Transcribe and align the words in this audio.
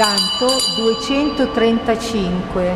Canto 0.00 0.48
235. 0.76 2.74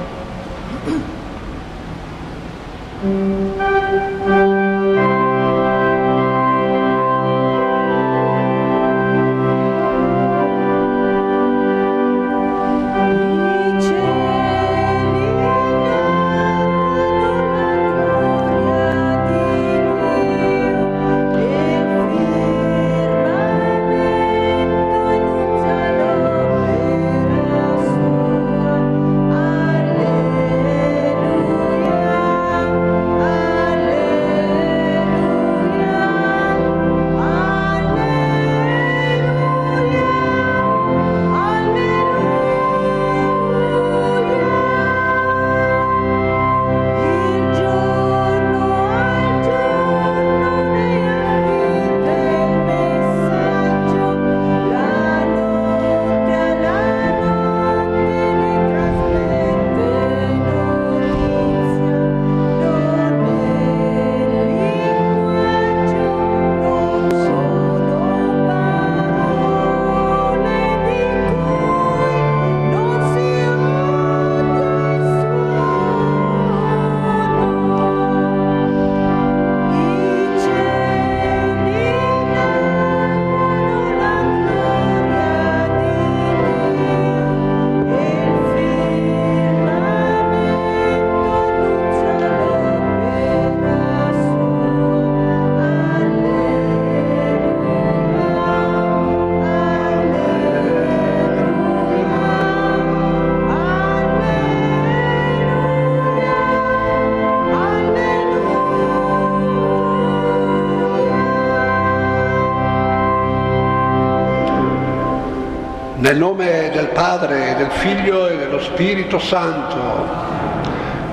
Padre, 117.24 117.54
del 117.56 117.70
Figlio 117.70 118.28
e 118.28 118.36
dello 118.36 118.60
Spirito 118.60 119.18
Santo, 119.18 119.78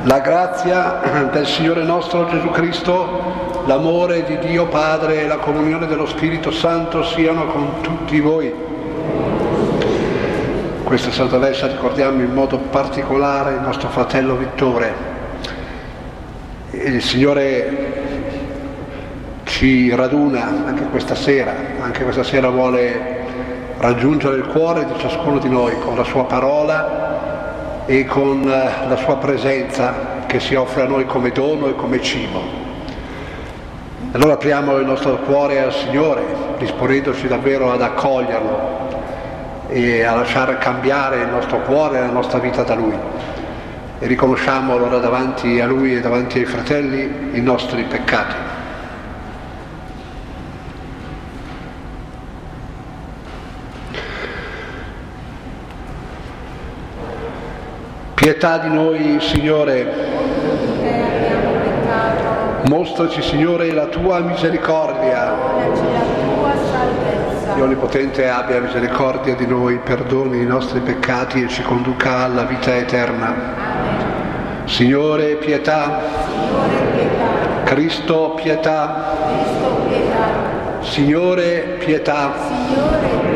la 0.04 0.20
grazia 0.20 1.30
del 1.31 1.48
Signore 1.48 1.84
nostro 1.84 2.28
Gesù 2.28 2.50
Cristo, 2.50 3.64
l'amore 3.66 4.25
di 4.25 4.38
Dio 4.40 4.68
Padre 4.68 5.22
e 5.22 5.28
la 5.28 5.38
comunione 5.38 5.88
dello 5.88 6.06
Spirito 6.06 6.52
Santo 6.52 7.02
siano 7.06 7.46
con 7.46 7.80
tutti 7.80 8.19
voi. 8.19 8.53
Questa 10.84 11.12
Santa 11.12 11.38
Messa 11.38 11.68
ricordiamo 11.68 12.22
in 12.22 12.34
modo 12.34 12.58
particolare 12.58 13.53
il 13.53 13.62
nostro 13.62 13.88
fratello 13.88 14.35
Vittore. 14.35 14.94
Il 16.72 17.02
Signore 17.02 18.00
ci 19.46 19.96
raduna 19.96 20.44
anche 20.66 20.84
questa 20.90 21.16
sera, 21.16 21.56
anche 21.80 22.03
questa 22.03 22.24
sera 22.24 22.50
vuole 22.50 23.21
raggiungere 23.81 24.38
il 24.38 24.46
cuore 24.46 24.86
di 24.86 24.94
ciascuno 25.00 25.40
di 25.40 25.50
noi 25.50 25.80
con 25.80 25.96
la 25.96 26.03
sua 26.03 26.25
parola 26.25 27.84
e 27.88 28.06
con 28.06 28.44
eh, 28.47 28.88
la 28.88 28.96
sua 28.96 29.18
presenza 29.18 30.24
che 30.28 30.40
si 30.40 30.53
offre 30.53 30.84
a 30.84 30.88
noi 30.88 31.08
come 31.08 31.31
dono 31.31 31.66
e 31.68 31.75
come 31.75 32.00
cibo. 32.00 32.40
Allora 34.12 34.34
apriamo 34.34 34.78
il 34.78 34.86
nostro 34.86 35.18
cuore 35.18 35.59
al 35.59 35.74
Signore, 35.74 36.22
disponendoci 36.59 37.28
davvero 37.28 37.72
ad 37.72 37.81
accoglierlo 37.81 38.90
e 39.68 40.03
a 40.03 40.14
lasciare 40.14 40.59
cambiare 40.59 41.22
il 41.22 41.30
nostro 41.30 41.62
cuore 41.62 41.97
e 41.97 42.02
la 42.02 42.12
nostra 42.12 42.38
vita 42.38 42.62
da 42.62 42.75
Lui. 42.75 42.97
E 43.97 44.06
riconosciamo 44.06 44.74
allora 44.75 45.00
davanti 45.00 45.59
a 45.59 45.66
Lui 45.66 45.96
e 45.96 46.02
davanti 46.02 46.38
ai 46.38 46.46
fratelli 46.46 47.31
i 47.34 47.41
nostri 47.41 47.84
peccati. 47.86 48.50
Pietà 58.22 58.59
di 58.59 58.70
noi, 58.70 59.18
Signore. 59.20 59.92
Mostraci, 62.68 63.20
Signore, 63.20 63.74
la 63.74 63.88
tua 63.88 64.20
misericordia. 64.20 65.34
Dio 67.56 67.64
Onnipotente 67.64 68.30
abbia 68.30 68.62
misericordia 68.62 69.34
di 69.34 69.48
noi, 69.48 69.80
perdoni 69.80 70.40
i 70.40 70.46
nostri 70.46 70.82
peccati 70.82 71.42
e 71.42 71.48
ci 71.48 71.64
conduca 71.64 72.26
alla 72.26 72.44
vita 72.44 72.76
eterna. 72.76 73.34
Signore, 74.66 75.38
pietà. 75.38 76.02
Cristo, 77.64 78.36
pietà. 78.36 79.16
Signore, 80.82 81.78
pietà. 81.80 82.34
Signore, 82.36 83.09
pietà. 83.16 83.31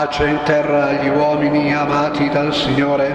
Pace 0.00 0.24
in 0.28 0.40
terra 0.44 0.86
agli 0.86 1.08
uomini 1.10 1.74
amati 1.74 2.30
dal 2.30 2.54
Signore. 2.54 3.14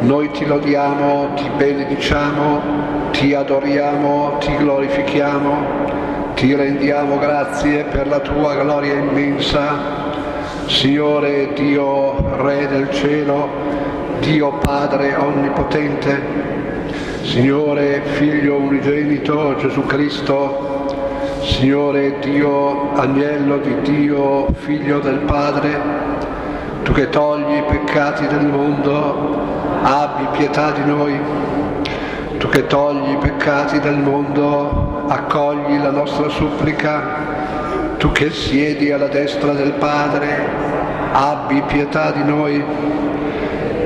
Noi 0.00 0.32
ti 0.32 0.44
lodiamo, 0.44 1.28
ti 1.36 1.48
benediciamo, 1.56 3.10
ti 3.12 3.32
adoriamo, 3.34 4.38
ti 4.40 4.52
glorifichiamo, 4.56 6.34
ti 6.34 6.56
rendiamo 6.56 7.18
grazie 7.18 7.84
per 7.84 8.08
la 8.08 8.18
tua 8.18 8.56
gloria 8.56 8.94
immensa. 8.94 9.78
Signore 10.66 11.52
Dio, 11.54 12.36
Re 12.42 12.66
del 12.66 12.90
cielo, 12.90 13.48
Dio 14.18 14.54
Padre 14.54 15.14
onnipotente, 15.14 16.20
Signore 17.22 18.02
Figlio 18.14 18.56
unigenito 18.56 19.54
Gesù 19.54 19.86
Cristo, 19.86 20.71
Signore 21.62 22.18
Dio, 22.18 22.92
agnello 22.94 23.58
di 23.58 23.82
Dio, 23.82 24.52
figlio 24.52 24.98
del 24.98 25.18
Padre, 25.18 25.80
tu 26.82 26.90
che 26.90 27.08
togli 27.08 27.54
i 27.54 27.62
peccati 27.62 28.26
del 28.26 28.46
mondo, 28.46 29.38
abbi 29.80 30.26
pietà 30.36 30.72
di 30.72 30.84
noi. 30.84 31.16
Tu 32.38 32.48
che 32.48 32.66
togli 32.66 33.12
i 33.12 33.16
peccati 33.18 33.78
del 33.78 33.96
mondo, 33.96 35.04
accogli 35.06 35.80
la 35.80 35.92
nostra 35.92 36.28
supplica. 36.30 37.00
Tu 37.98 38.10
che 38.10 38.32
siedi 38.32 38.90
alla 38.90 39.06
destra 39.06 39.52
del 39.52 39.74
Padre, 39.74 40.44
abbi 41.12 41.62
pietà 41.68 42.10
di 42.10 42.24
noi, 42.24 42.60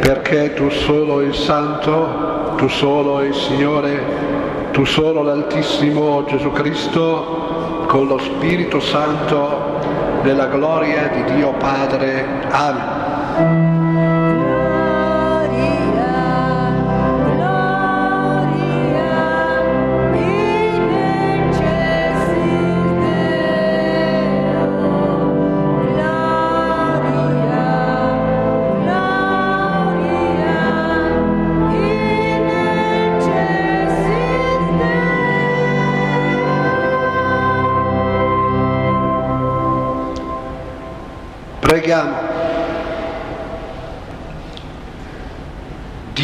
perché 0.00 0.54
tu 0.54 0.70
solo 0.70 1.20
il 1.20 1.34
Santo, 1.34 2.54
tu 2.56 2.68
solo 2.68 3.20
il 3.22 3.34
Signore, 3.34 4.00
tu 4.70 4.86
solo 4.86 5.20
l'Altissimo 5.20 6.24
Gesù 6.24 6.50
Cristo, 6.52 7.55
con 7.96 8.08
lo 8.08 8.18
Spirito 8.18 8.78
Santo 8.78 9.80
nella 10.22 10.48
gloria 10.48 11.08
di 11.08 11.32
Dio 11.32 11.54
Padre. 11.54 12.46
Amen. 12.50 13.75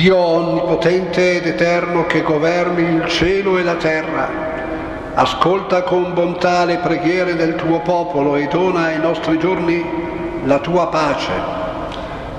Dio 0.02 0.16
onnipotente 0.16 1.36
ed 1.36 1.46
eterno 1.46 2.06
che 2.06 2.22
governi 2.22 2.82
il 2.82 3.06
cielo 3.06 3.56
e 3.56 3.62
la 3.62 3.76
terra, 3.76 4.28
ascolta 5.14 5.84
con 5.84 6.12
bontà 6.12 6.64
le 6.64 6.78
preghiere 6.78 7.36
del 7.36 7.54
tuo 7.54 7.78
popolo 7.82 8.34
e 8.34 8.48
dona 8.48 8.86
ai 8.86 8.98
nostri 8.98 9.38
giorni 9.38 9.80
la 10.42 10.58
tua 10.58 10.88
pace. 10.88 11.30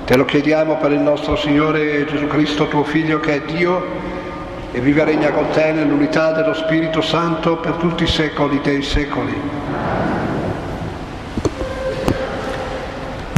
Te 0.04 0.14
lo 0.14 0.26
chiediamo 0.26 0.76
per 0.76 0.92
il 0.92 1.00
nostro 1.00 1.36
Signore 1.36 2.04
Gesù 2.04 2.26
Cristo, 2.26 2.68
tuo 2.68 2.84
Figlio, 2.84 3.18
che 3.18 3.36
è 3.36 3.40
Dio 3.50 3.82
e 4.70 4.80
vive 4.80 5.00
e 5.00 5.04
regna 5.06 5.30
con 5.30 5.46
te 5.48 5.72
nell'unità 5.72 6.32
dello 6.32 6.52
Spirito 6.52 7.00
Santo 7.00 7.56
per 7.56 7.76
tutti 7.76 8.02
i 8.02 8.06
secoli 8.06 8.60
dei 8.62 8.82
secoli. 8.82 9.40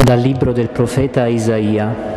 Dal 0.02 0.18
libro 0.18 0.50
del 0.50 0.70
profeta 0.70 1.28
Isaia. 1.28 2.15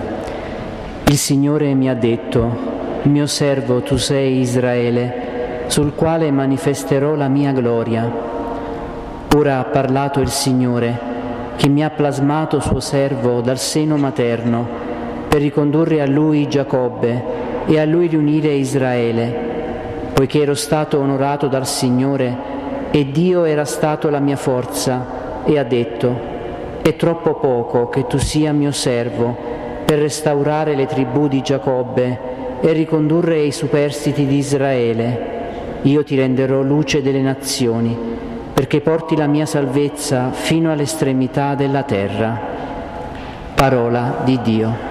Il 1.10 1.18
Signore 1.18 1.74
mi 1.74 1.90
ha 1.90 1.96
detto, 1.96 3.02
mio 3.02 3.26
servo 3.26 3.82
tu 3.82 3.98
sei 3.98 4.42
Israele, 4.42 5.64
sul 5.66 5.96
quale 5.96 6.30
manifesterò 6.30 7.16
la 7.16 7.28
mia 7.28 7.52
gloria. 7.52 8.08
Ora 9.36 9.58
ha 9.58 9.64
parlato 9.64 10.20
il 10.20 10.30
Signore, 10.30 11.00
che 11.56 11.68
mi 11.68 11.84
ha 11.84 11.90
plasmato 11.90 12.60
suo 12.60 12.80
servo 12.80 13.42
dal 13.42 13.58
seno 13.58 13.98
materno, 13.98 14.68
per 15.28 15.42
ricondurre 15.42 16.00
a 16.00 16.06
lui 16.06 16.48
Giacobbe 16.48 17.24
e 17.66 17.80
a 17.80 17.86
lui 17.86 18.06
riunire 18.06 18.54
Israele, 18.54 19.36
poiché 20.14 20.44
ero 20.44 20.54
stato 20.54 21.00
onorato 21.00 21.48
dal 21.48 21.66
Signore 21.66 22.38
e 22.92 23.10
Dio 23.10 23.46
era 23.46 23.66
stato 23.66 24.12
la 24.12 24.20
mia 24.20 24.38
forza, 24.38 25.42
e 25.44 25.58
ha 25.58 25.64
detto, 25.64 26.20
è 26.84 26.96
troppo 26.96 27.34
poco 27.34 27.90
che 27.90 28.06
tu 28.06 28.20
sia 28.20 28.54
mio 28.54 28.72
servo, 28.72 29.58
per 29.90 29.98
restaurare 29.98 30.76
le 30.76 30.86
tribù 30.86 31.28
di 31.28 31.42
Giacobbe 31.42 32.20
e 32.62 32.72
ricondurre 32.74 33.40
i 33.40 33.52
superstiti 33.52 34.28
di 34.28 34.38
Israele. 34.38 35.38
Io 35.82 36.04
ti 36.04 36.16
renderò 36.16 36.62
luce 36.62 37.02
delle 37.02 37.22
nazioni, 37.22 37.98
perché 38.54 38.82
porti 38.82 39.16
la 39.16 39.26
mia 39.26 39.48
salvezza 39.48 40.30
fino 40.30 40.72
all'estremità 40.72 41.56
della 41.56 41.82
terra. 41.82 42.40
Parola 43.56 44.22
di 44.24 44.40
Dio. 44.44 44.89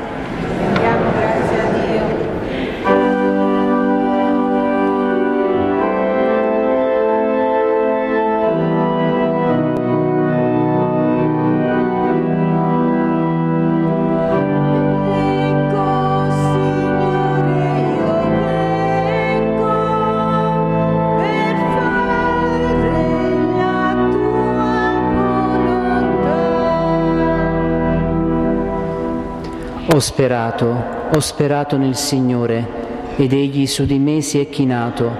Ho 29.98 30.00
sperato, 30.00 30.80
ho 31.12 31.18
sperato 31.18 31.76
nel 31.76 31.96
Signore 31.96 33.16
ed 33.16 33.32
egli 33.32 33.66
su 33.66 33.84
di 33.84 33.98
me 33.98 34.20
si 34.20 34.38
è 34.38 34.48
chinato, 34.48 35.10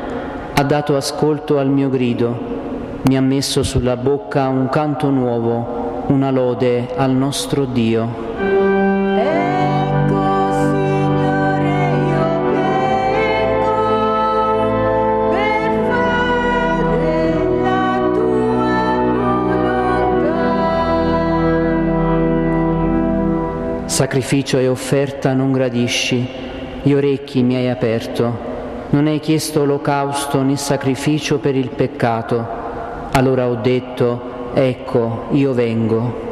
ha 0.55 0.63
dato 0.63 0.95
ascolto 0.95 1.59
al 1.59 1.69
mio 1.69 1.91
grido, 1.91 3.01
mi 3.09 3.17
ha 3.17 3.21
messo 3.21 3.65
sulla 3.65 3.97
bocca 3.97 4.47
un 4.47 4.69
canto 4.69 5.11
nuovo, 5.11 6.05
una 6.11 6.31
lode 6.31 6.95
al 6.95 7.11
nostro 7.11 7.65
Dio. 7.65 8.28
Sacrificio 23.99 24.59
e 24.59 24.69
offerta 24.69 25.35
non 25.35 25.51
gradisci, 25.51 26.25
gli 26.83 26.93
orecchi 26.93 27.43
mi 27.43 27.57
hai 27.57 27.69
aperto, 27.69 28.39
non 28.91 29.09
hai 29.09 29.19
chiesto 29.19 29.63
olocausto 29.63 30.41
né 30.41 30.57
sacrificio 30.57 31.39
per 31.39 31.57
il 31.57 31.71
peccato. 31.71 32.47
Allora 33.11 33.49
ho 33.49 33.57
detto, 33.57 34.53
ecco, 34.55 35.27
io 35.33 35.53
vengo. 35.53 36.27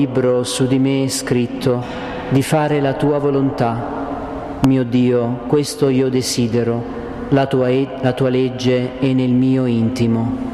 Libro 0.00 0.44
su 0.44 0.66
di 0.66 0.78
me 0.78 1.04
è 1.04 1.08
scritto 1.08 1.84
di 2.30 2.40
fare 2.40 2.80
la 2.80 2.94
tua 2.94 3.18
volontà. 3.18 4.58
Mio 4.62 4.82
Dio, 4.82 5.40
questo 5.46 5.90
io 5.90 6.08
desidero, 6.08 6.82
la 7.28 7.44
tua, 7.44 7.68
la 8.00 8.12
tua 8.14 8.30
legge 8.30 8.98
è 8.98 9.12
nel 9.12 9.32
mio 9.32 9.66
intimo. 9.66 10.48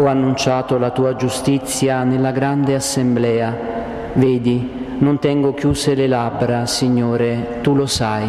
Ho 0.00 0.06
annunciato 0.06 0.78
la 0.78 0.90
tua 0.90 1.16
giustizia 1.16 2.04
nella 2.04 2.30
grande 2.30 2.76
assemblea 2.76 3.74
Vedi, 4.16 4.96
non 4.98 5.18
tengo 5.18 5.54
chiuse 5.54 5.94
le 5.96 6.06
labbra, 6.06 6.66
Signore, 6.66 7.58
tu 7.62 7.74
lo 7.74 7.86
sai. 7.86 8.28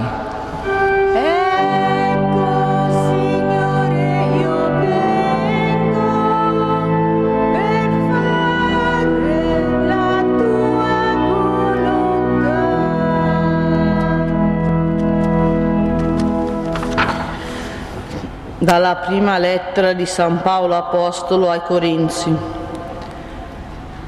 Dalla 18.57 18.95
prima 18.95 19.37
lettera 19.37 19.93
di 19.93 20.07
San 20.07 20.41
Paolo 20.41 20.75
Apostolo 20.75 21.51
ai 21.51 21.61
Corinzi. 21.61 22.35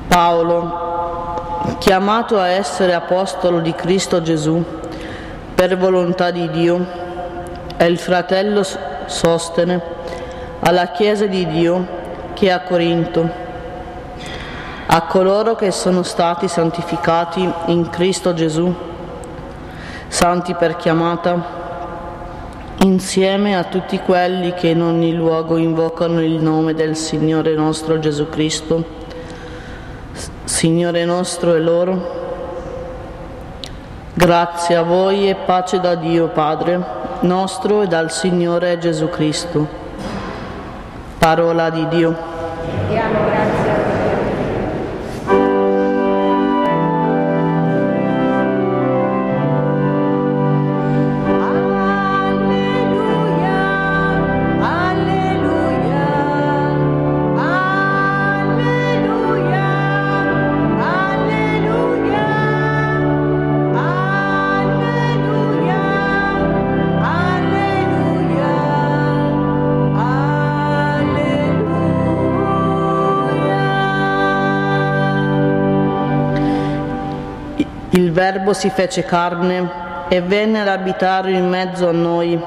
Paolo, 0.07 0.87
chiamato 1.77 2.39
a 2.39 2.48
essere 2.48 2.93
apostolo 2.93 3.60
di 3.60 3.74
Cristo 3.74 4.22
Gesù 4.22 4.63
per 5.53 5.77
volontà 5.77 6.31
di 6.31 6.50
Dio, 6.50 6.86
è 7.77 7.84
il 7.84 7.98
fratello 7.98 8.63
Sostene 9.05 9.81
alla 10.60 10.88
Chiesa 10.88 11.27
di 11.27 11.46
Dio 11.48 11.88
che 12.34 12.48
è 12.48 12.50
a 12.50 12.62
Corinto, 12.62 13.29
a 14.88 15.01
coloro 15.03 15.55
che 15.55 15.72
sono 15.72 16.03
stati 16.03 16.48
santificati 16.48 17.48
in 17.67 17.89
Cristo 17.89 18.34
Gesù, 18.34 18.74
santi 20.07 20.55
per 20.55 20.75
chiamata, 20.75 21.55
insieme 22.84 23.55
a 23.55 23.63
tutti 23.63 24.00
quelli 24.00 24.53
che 24.53 24.69
in 24.69 24.81
ogni 24.81 25.13
luogo 25.13 25.57
invocano 25.57 26.22
il 26.22 26.41
nome 26.41 26.74
del 26.74 26.96
Signore 26.96 27.53
nostro 27.53 28.00
Gesù 28.00 28.29
Cristo 28.29 29.05
Signore 30.57 31.05
nostro 31.05 31.53
e 31.53 31.59
loro. 31.59 32.15
Grazie 34.15 34.75
a 34.75 34.81
voi 34.81 35.29
e 35.29 35.35
pace 35.35 35.79
da 35.79 35.93
Dio 35.93 36.29
Padre 36.29 36.83
nostro 37.19 37.83
e 37.83 37.87
dal 37.87 38.09
Signore 38.11 38.79
Gesù 38.79 39.07
Cristo. 39.07 39.67
Parola 41.19 41.69
di 41.69 41.87
Dio. 41.89 43.37
Verbo 78.29 78.51
si 78.51 78.69
fece 78.69 79.05
carne 79.05 80.05
e 80.10 80.19
venne 80.19 80.60
ad 80.60 80.67
abitare 80.67 81.31
in 81.31 81.48
mezzo 81.48 81.88
a 81.88 81.93
noi. 81.93 82.38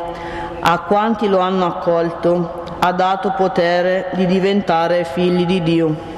A 0.61 0.81
quanti 0.81 1.27
lo 1.27 1.39
hanno 1.39 1.65
accolto 1.65 2.65
ha 2.79 2.93
dato 2.93 3.33
potere 3.35 4.11
di 4.13 4.27
diventare 4.27 5.05
figli 5.05 5.47
di 5.47 5.63
Dio. 5.63 6.10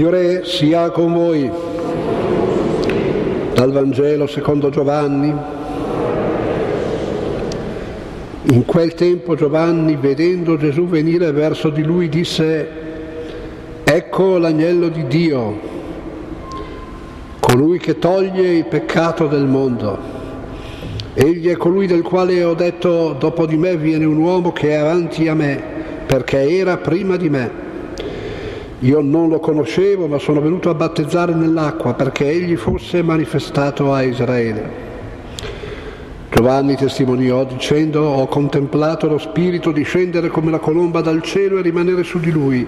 Signore 0.00 0.46
sia 0.46 0.88
con 0.88 1.12
voi. 1.12 1.50
Dal 3.52 3.70
Vangelo 3.70 4.26
secondo 4.26 4.70
Giovanni. 4.70 5.30
In 8.44 8.64
quel 8.64 8.94
tempo 8.94 9.34
Giovanni, 9.34 9.98
vedendo 10.00 10.56
Gesù 10.56 10.86
venire 10.86 11.32
verso 11.32 11.68
di 11.68 11.82
lui, 11.82 12.08
disse, 12.08 12.66
ecco 13.84 14.38
l'agnello 14.38 14.88
di 14.88 15.06
Dio, 15.06 15.60
colui 17.38 17.78
che 17.78 17.98
toglie 17.98 18.54
il 18.54 18.64
peccato 18.64 19.26
del 19.26 19.44
mondo. 19.44 19.98
Egli 21.12 21.48
è 21.48 21.58
colui 21.58 21.86
del 21.86 22.00
quale 22.00 22.42
ho 22.42 22.54
detto, 22.54 23.14
dopo 23.18 23.44
di 23.44 23.58
me 23.58 23.76
viene 23.76 24.06
un 24.06 24.16
uomo 24.16 24.50
che 24.50 24.70
è 24.70 24.76
avanti 24.76 25.28
a 25.28 25.34
me, 25.34 25.62
perché 26.06 26.56
era 26.56 26.78
prima 26.78 27.16
di 27.16 27.28
me. 27.28 27.68
Io 28.82 29.02
non 29.02 29.28
lo 29.28 29.40
conoscevo, 29.40 30.06
ma 30.06 30.18
sono 30.18 30.40
venuto 30.40 30.70
a 30.70 30.74
battezzare 30.74 31.34
nell'acqua 31.34 31.92
perché 31.92 32.30
egli 32.30 32.56
fosse 32.56 33.02
manifestato 33.02 33.92
a 33.92 34.02
Israele. 34.02 34.88
Giovanni 36.30 36.76
testimoniò 36.76 37.44
dicendo 37.44 38.02
ho 38.02 38.26
contemplato 38.26 39.06
lo 39.06 39.18
Spirito 39.18 39.70
discendere 39.70 40.28
come 40.28 40.50
la 40.50 40.58
colomba 40.58 41.02
dal 41.02 41.20
cielo 41.20 41.58
e 41.58 41.62
rimanere 41.62 42.02
su 42.04 42.18
di 42.18 42.30
lui. 42.30 42.66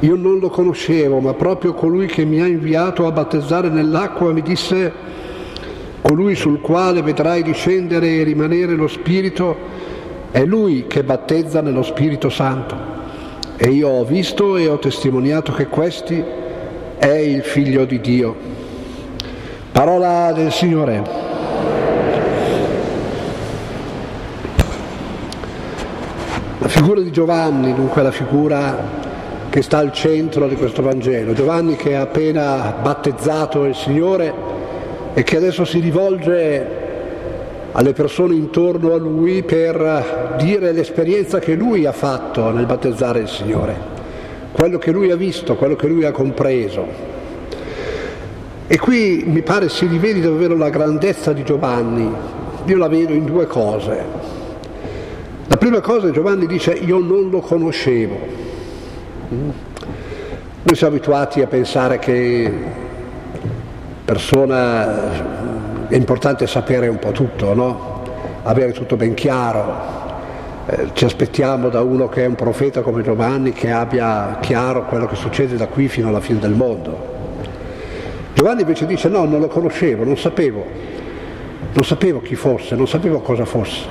Io 0.00 0.14
non 0.14 0.40
lo 0.40 0.50
conoscevo, 0.50 1.20
ma 1.20 1.32
proprio 1.32 1.72
colui 1.72 2.04
che 2.04 2.26
mi 2.26 2.42
ha 2.42 2.46
inviato 2.46 3.06
a 3.06 3.10
battezzare 3.10 3.70
nell'acqua 3.70 4.30
mi 4.34 4.42
disse 4.42 4.92
colui 6.02 6.34
sul 6.34 6.60
quale 6.60 7.00
vedrai 7.00 7.42
discendere 7.42 8.08
e 8.08 8.24
rimanere 8.24 8.74
lo 8.74 8.88
Spirito 8.88 9.56
è 10.30 10.44
lui 10.44 10.84
che 10.86 11.02
battezza 11.02 11.62
nello 11.62 11.82
Spirito 11.82 12.28
Santo. 12.28 12.97
E 13.60 13.70
io 13.70 13.88
ho 13.88 14.04
visto 14.04 14.56
e 14.56 14.68
ho 14.68 14.78
testimoniato 14.78 15.50
che 15.50 15.66
questi 15.66 16.24
è 16.96 17.06
il 17.06 17.42
figlio 17.42 17.84
di 17.86 18.00
Dio. 18.00 18.36
Parola 19.72 20.30
del 20.32 20.52
Signore. 20.52 21.02
La 26.60 26.68
figura 26.68 27.00
di 27.00 27.10
Giovanni, 27.10 27.74
dunque 27.74 28.02
la 28.02 28.12
figura 28.12 28.76
che 29.50 29.62
sta 29.62 29.78
al 29.78 29.92
centro 29.92 30.46
di 30.46 30.54
questo 30.54 30.80
Vangelo. 30.80 31.32
Giovanni 31.32 31.74
che 31.74 31.96
ha 31.96 32.02
appena 32.02 32.76
battezzato 32.80 33.64
il 33.64 33.74
Signore 33.74 34.32
e 35.14 35.24
che 35.24 35.36
adesso 35.36 35.64
si 35.64 35.80
rivolge 35.80 36.87
alle 37.72 37.92
persone 37.92 38.34
intorno 38.34 38.94
a 38.94 38.98
lui 38.98 39.42
per 39.42 40.36
dire 40.38 40.72
l'esperienza 40.72 41.38
che 41.38 41.54
lui 41.54 41.86
ha 41.86 41.92
fatto 41.92 42.50
nel 42.50 42.66
battezzare 42.66 43.20
il 43.20 43.28
Signore, 43.28 43.76
quello 44.52 44.78
che 44.78 44.90
lui 44.90 45.10
ha 45.10 45.16
visto, 45.16 45.54
quello 45.56 45.76
che 45.76 45.86
lui 45.86 46.04
ha 46.04 46.10
compreso. 46.10 46.86
E 48.66 48.78
qui 48.78 49.22
mi 49.26 49.42
pare 49.42 49.68
si 49.68 49.86
rivedi 49.86 50.20
davvero 50.20 50.56
la 50.56 50.70
grandezza 50.70 51.32
di 51.32 51.42
Giovanni, 51.42 52.10
io 52.64 52.76
la 52.76 52.88
vedo 52.88 53.12
in 53.12 53.24
due 53.24 53.46
cose. 53.46 54.26
La 55.46 55.56
prima 55.56 55.80
cosa 55.80 56.10
Giovanni 56.10 56.46
dice 56.46 56.72
io 56.72 56.98
non 56.98 57.30
lo 57.30 57.40
conoscevo. 57.40 58.16
Noi 59.30 60.74
siamo 60.76 60.94
abituati 60.94 61.40
a 61.40 61.46
pensare 61.46 61.98
che 61.98 62.52
persona 64.04 65.46
è 65.88 65.96
importante 65.96 66.46
sapere 66.46 66.88
un 66.88 66.98
po' 66.98 67.12
tutto, 67.12 67.54
no? 67.54 68.02
avere 68.42 68.72
tutto 68.72 68.96
ben 68.96 69.14
chiaro. 69.14 69.96
Eh, 70.66 70.88
ci 70.92 71.04
aspettiamo 71.04 71.70
da 71.70 71.80
uno 71.80 72.08
che 72.08 72.24
è 72.24 72.26
un 72.26 72.34
profeta 72.34 72.82
come 72.82 73.02
Giovanni 73.02 73.52
che 73.52 73.70
abbia 73.70 74.38
chiaro 74.40 74.84
quello 74.84 75.06
che 75.06 75.16
succede 75.16 75.56
da 75.56 75.66
qui 75.66 75.88
fino 75.88 76.08
alla 76.08 76.20
fine 76.20 76.38
del 76.38 76.52
mondo. 76.52 77.16
Giovanni 78.34 78.60
invece 78.60 78.86
dice 78.86 79.08
no, 79.08 79.24
non 79.24 79.40
lo 79.40 79.48
conoscevo, 79.48 80.04
non 80.04 80.16
sapevo, 80.16 80.64
non 81.72 81.84
sapevo 81.84 82.20
chi 82.20 82.34
fosse, 82.34 82.76
non 82.76 82.86
sapevo 82.86 83.20
cosa 83.20 83.44
fosse. 83.44 83.86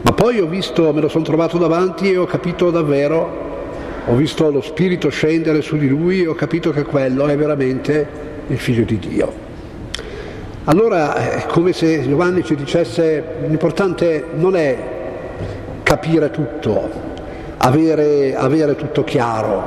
Ma 0.00 0.12
poi 0.12 0.40
ho 0.40 0.46
visto, 0.46 0.92
me 0.92 1.00
lo 1.00 1.08
sono 1.08 1.24
trovato 1.24 1.58
davanti 1.58 2.10
e 2.10 2.16
ho 2.16 2.26
capito 2.26 2.70
davvero, 2.70 3.44
ho 4.06 4.14
visto 4.14 4.50
lo 4.50 4.62
Spirito 4.62 5.10
scendere 5.10 5.60
su 5.60 5.76
di 5.76 5.88
lui 5.88 6.22
e 6.22 6.26
ho 6.26 6.34
capito 6.34 6.70
che 6.70 6.84
quello 6.84 7.26
è 7.26 7.36
veramente 7.36 8.08
il 8.46 8.58
figlio 8.58 8.84
di 8.84 8.98
Dio. 8.98 9.45
Allora 10.68 11.14
è 11.14 11.46
come 11.46 11.72
se 11.72 12.02
Giovanni 12.02 12.42
ci 12.42 12.56
dicesse 12.56 13.22
l'importante 13.46 14.24
non 14.34 14.56
è 14.56 14.76
capire 15.84 16.32
tutto, 16.32 16.90
avere, 17.58 18.34
avere 18.34 18.74
tutto 18.74 19.04
chiaro, 19.04 19.62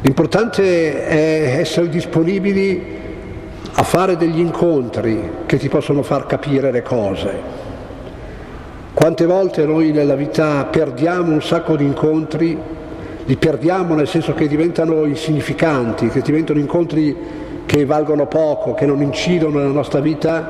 l'importante 0.00 1.06
è 1.06 1.58
essere 1.60 1.88
disponibili 1.88 2.84
a 3.74 3.82
fare 3.84 4.16
degli 4.16 4.40
incontri 4.40 5.30
che 5.46 5.58
ti 5.58 5.68
possono 5.68 6.02
far 6.02 6.26
capire 6.26 6.72
le 6.72 6.82
cose. 6.82 7.30
Quante 8.94 9.26
volte 9.26 9.64
noi 9.64 9.92
nella 9.92 10.16
vita 10.16 10.64
perdiamo 10.64 11.30
un 11.32 11.40
sacco 11.40 11.76
di 11.76 11.84
incontri, 11.84 12.58
li 13.24 13.36
perdiamo 13.36 13.94
nel 13.94 14.08
senso 14.08 14.34
che 14.34 14.48
diventano 14.48 15.04
insignificanti, 15.04 16.08
che 16.08 16.20
diventano 16.20 16.58
incontri 16.58 17.41
che 17.72 17.86
valgono 17.86 18.26
poco, 18.26 18.74
che 18.74 18.84
non 18.84 19.00
incidono 19.00 19.58
nella 19.58 19.72
nostra 19.72 20.00
vita 20.00 20.42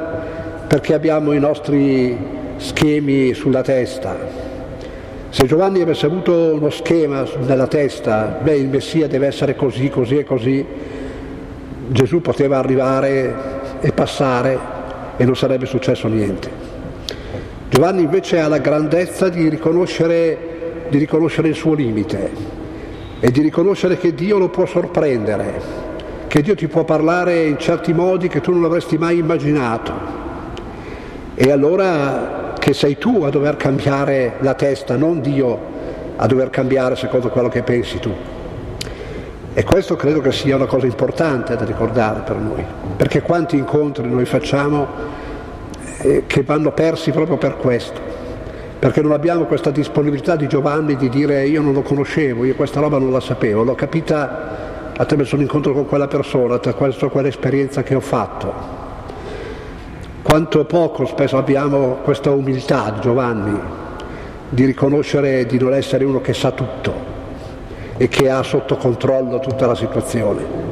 perché 0.67 0.93
abbiamo 0.93 1.31
i 1.31 1.39
nostri 1.39 2.19
schemi 2.57 3.33
sulla 3.33 3.63
testa. 3.63 4.17
Se 5.29 5.47
Giovanni 5.47 5.83
avesse 5.83 6.07
avuto 6.07 6.33
uno 6.53 6.69
schema 6.71 7.25
nella 7.47 7.69
testa, 7.69 8.41
beh 8.43 8.57
il 8.57 8.67
Messia 8.67 9.07
deve 9.07 9.29
essere 9.29 9.55
così, 9.55 9.89
così 9.89 10.19
e 10.19 10.25
così, 10.25 10.67
Gesù 11.87 12.21
poteva 12.21 12.59
arrivare 12.59 13.79
e 13.81 13.93
passare 13.93 14.59
e 15.17 15.25
non 15.25 15.37
sarebbe 15.37 15.67
successo 15.67 16.09
niente. 16.09 16.51
Giovanni 17.69 18.03
invece 18.03 18.41
ha 18.41 18.49
la 18.49 18.59
grandezza 18.59 19.29
di 19.29 19.49
riconoscere, 19.49 20.87
di 20.89 20.99
riconoscere 20.99 21.47
il 21.47 21.55
suo 21.55 21.75
limite 21.75 22.31
e 23.21 23.31
di 23.31 23.43
riconoscere 23.43 23.97
che 23.97 24.13
Dio 24.13 24.39
lo 24.39 24.49
può 24.49 24.67
sorprendere 24.67 25.92
che 26.33 26.41
Dio 26.41 26.55
ti 26.55 26.67
può 26.67 26.83
parlare 26.85 27.43
in 27.43 27.59
certi 27.59 27.93
modi 27.93 28.29
che 28.29 28.41
tu 28.41 28.55
non 28.55 28.65
avresti 28.65 28.97
mai 28.97 29.19
immaginato. 29.19 29.93
E 31.35 31.53
allora 31.53 32.55
che 32.59 32.73
sei 32.73 32.97
tu 32.97 33.25
a 33.25 33.29
dover 33.29 33.59
cambiare 33.59 34.37
la 34.39 34.55
testa, 34.55 34.97
non 34.97 35.21
Dio 35.21 35.59
a 36.17 36.27
dover 36.27 36.49
cambiare 36.49 36.97
secondo 36.97 37.29
quello 37.29 37.51
che 37.51 37.63
pensi 37.63 37.99
tu. 37.99 38.11
E 39.53 39.63
questo 39.63 39.95
credo 39.95 40.23
che 40.23 40.33
sia 40.33 40.57
una 40.57 40.65
cosa 40.65 40.87
importante 40.87 41.55
da 41.55 41.67
ricordare 41.67 42.21
per 42.21 42.37
noi, 42.37 42.65
perché 42.97 43.21
quanti 43.21 43.59
incontri 43.59 44.09
noi 44.09 44.25
facciamo 44.25 44.87
eh, 45.99 46.25
che 46.27 46.43
vanno 46.45 46.73
persi 46.73 47.11
proprio 47.11 47.37
per 47.37 47.59
questo, 47.59 48.01
perché 48.79 49.03
non 49.03 49.13
abbiamo 49.13 49.45
questa 49.45 49.71
disponibilità 49.71 50.35
di 50.37 50.47
Giovanni 50.47 50.97
di 50.97 51.11
dire 51.11 51.47
io 51.47 51.61
non 51.61 51.75
lo 51.75 51.83
conoscevo, 51.83 52.47
io 52.47 52.55
questa 52.55 52.81
roba 52.81 52.97
non 52.97 53.13
la 53.13 53.21
sapevo, 53.21 53.65
l'ho 53.65 53.75
capita 53.75 54.71
attraverso 55.03 55.37
l'incontro 55.37 55.73
con 55.73 55.87
quella 55.87 56.07
persona, 56.07 56.55
attraverso 56.55 57.09
quell'esperienza 57.09 57.83
che 57.83 57.97
ho 57.97 58.01
fatto. 58.01 58.81
Quanto 60.23 60.65
poco 60.65 61.05
spesso 61.07 61.37
abbiamo 61.37 61.99
questa 62.05 62.31
umiltà 62.31 62.99
Giovanni 63.01 63.59
di 64.49 64.65
riconoscere 64.65 65.45
di 65.47 65.59
non 65.59 65.75
essere 65.75 66.05
uno 66.05 66.21
che 66.21 66.33
sa 66.33 66.53
tutto 66.53 67.11
e 67.97 68.07
che 68.07 68.31
ha 68.31 68.43
sotto 68.45 68.77
controllo 68.77 69.41
tutta 69.41 69.67
la 69.67 69.75
situazione. 69.75 70.71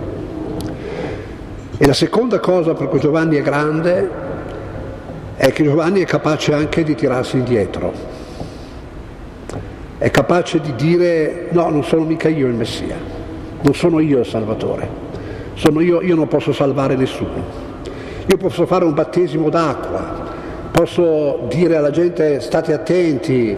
E 1.76 1.86
la 1.86 1.92
seconda 1.92 2.38
cosa 2.38 2.74
per 2.74 2.88
cui 2.88 3.00
Giovanni 3.00 3.36
è 3.36 3.42
grande 3.42 4.10
è 5.34 5.50
che 5.50 5.64
Giovanni 5.64 6.02
è 6.02 6.06
capace 6.06 6.54
anche 6.54 6.84
di 6.84 6.94
tirarsi 6.94 7.36
indietro, 7.36 7.92
è 9.98 10.10
capace 10.10 10.60
di 10.60 10.74
dire 10.76 11.48
no, 11.50 11.68
non 11.68 11.82
sono 11.82 12.04
mica 12.04 12.28
io 12.28 12.46
il 12.46 12.54
Messia 12.54 13.19
non 13.62 13.74
sono 13.74 14.00
io 14.00 14.20
il 14.20 14.26
Salvatore, 14.26 14.88
io, 15.80 16.00
io 16.00 16.14
non 16.14 16.28
posso 16.28 16.52
salvare 16.52 16.96
nessuno. 16.96 17.68
Io 18.26 18.36
posso 18.36 18.64
fare 18.64 18.84
un 18.84 18.94
battesimo 18.94 19.48
d'acqua, 19.48 20.00
posso 20.70 21.46
dire 21.48 21.76
alla 21.76 21.90
gente 21.90 22.40
state 22.40 22.72
attenti, 22.72 23.56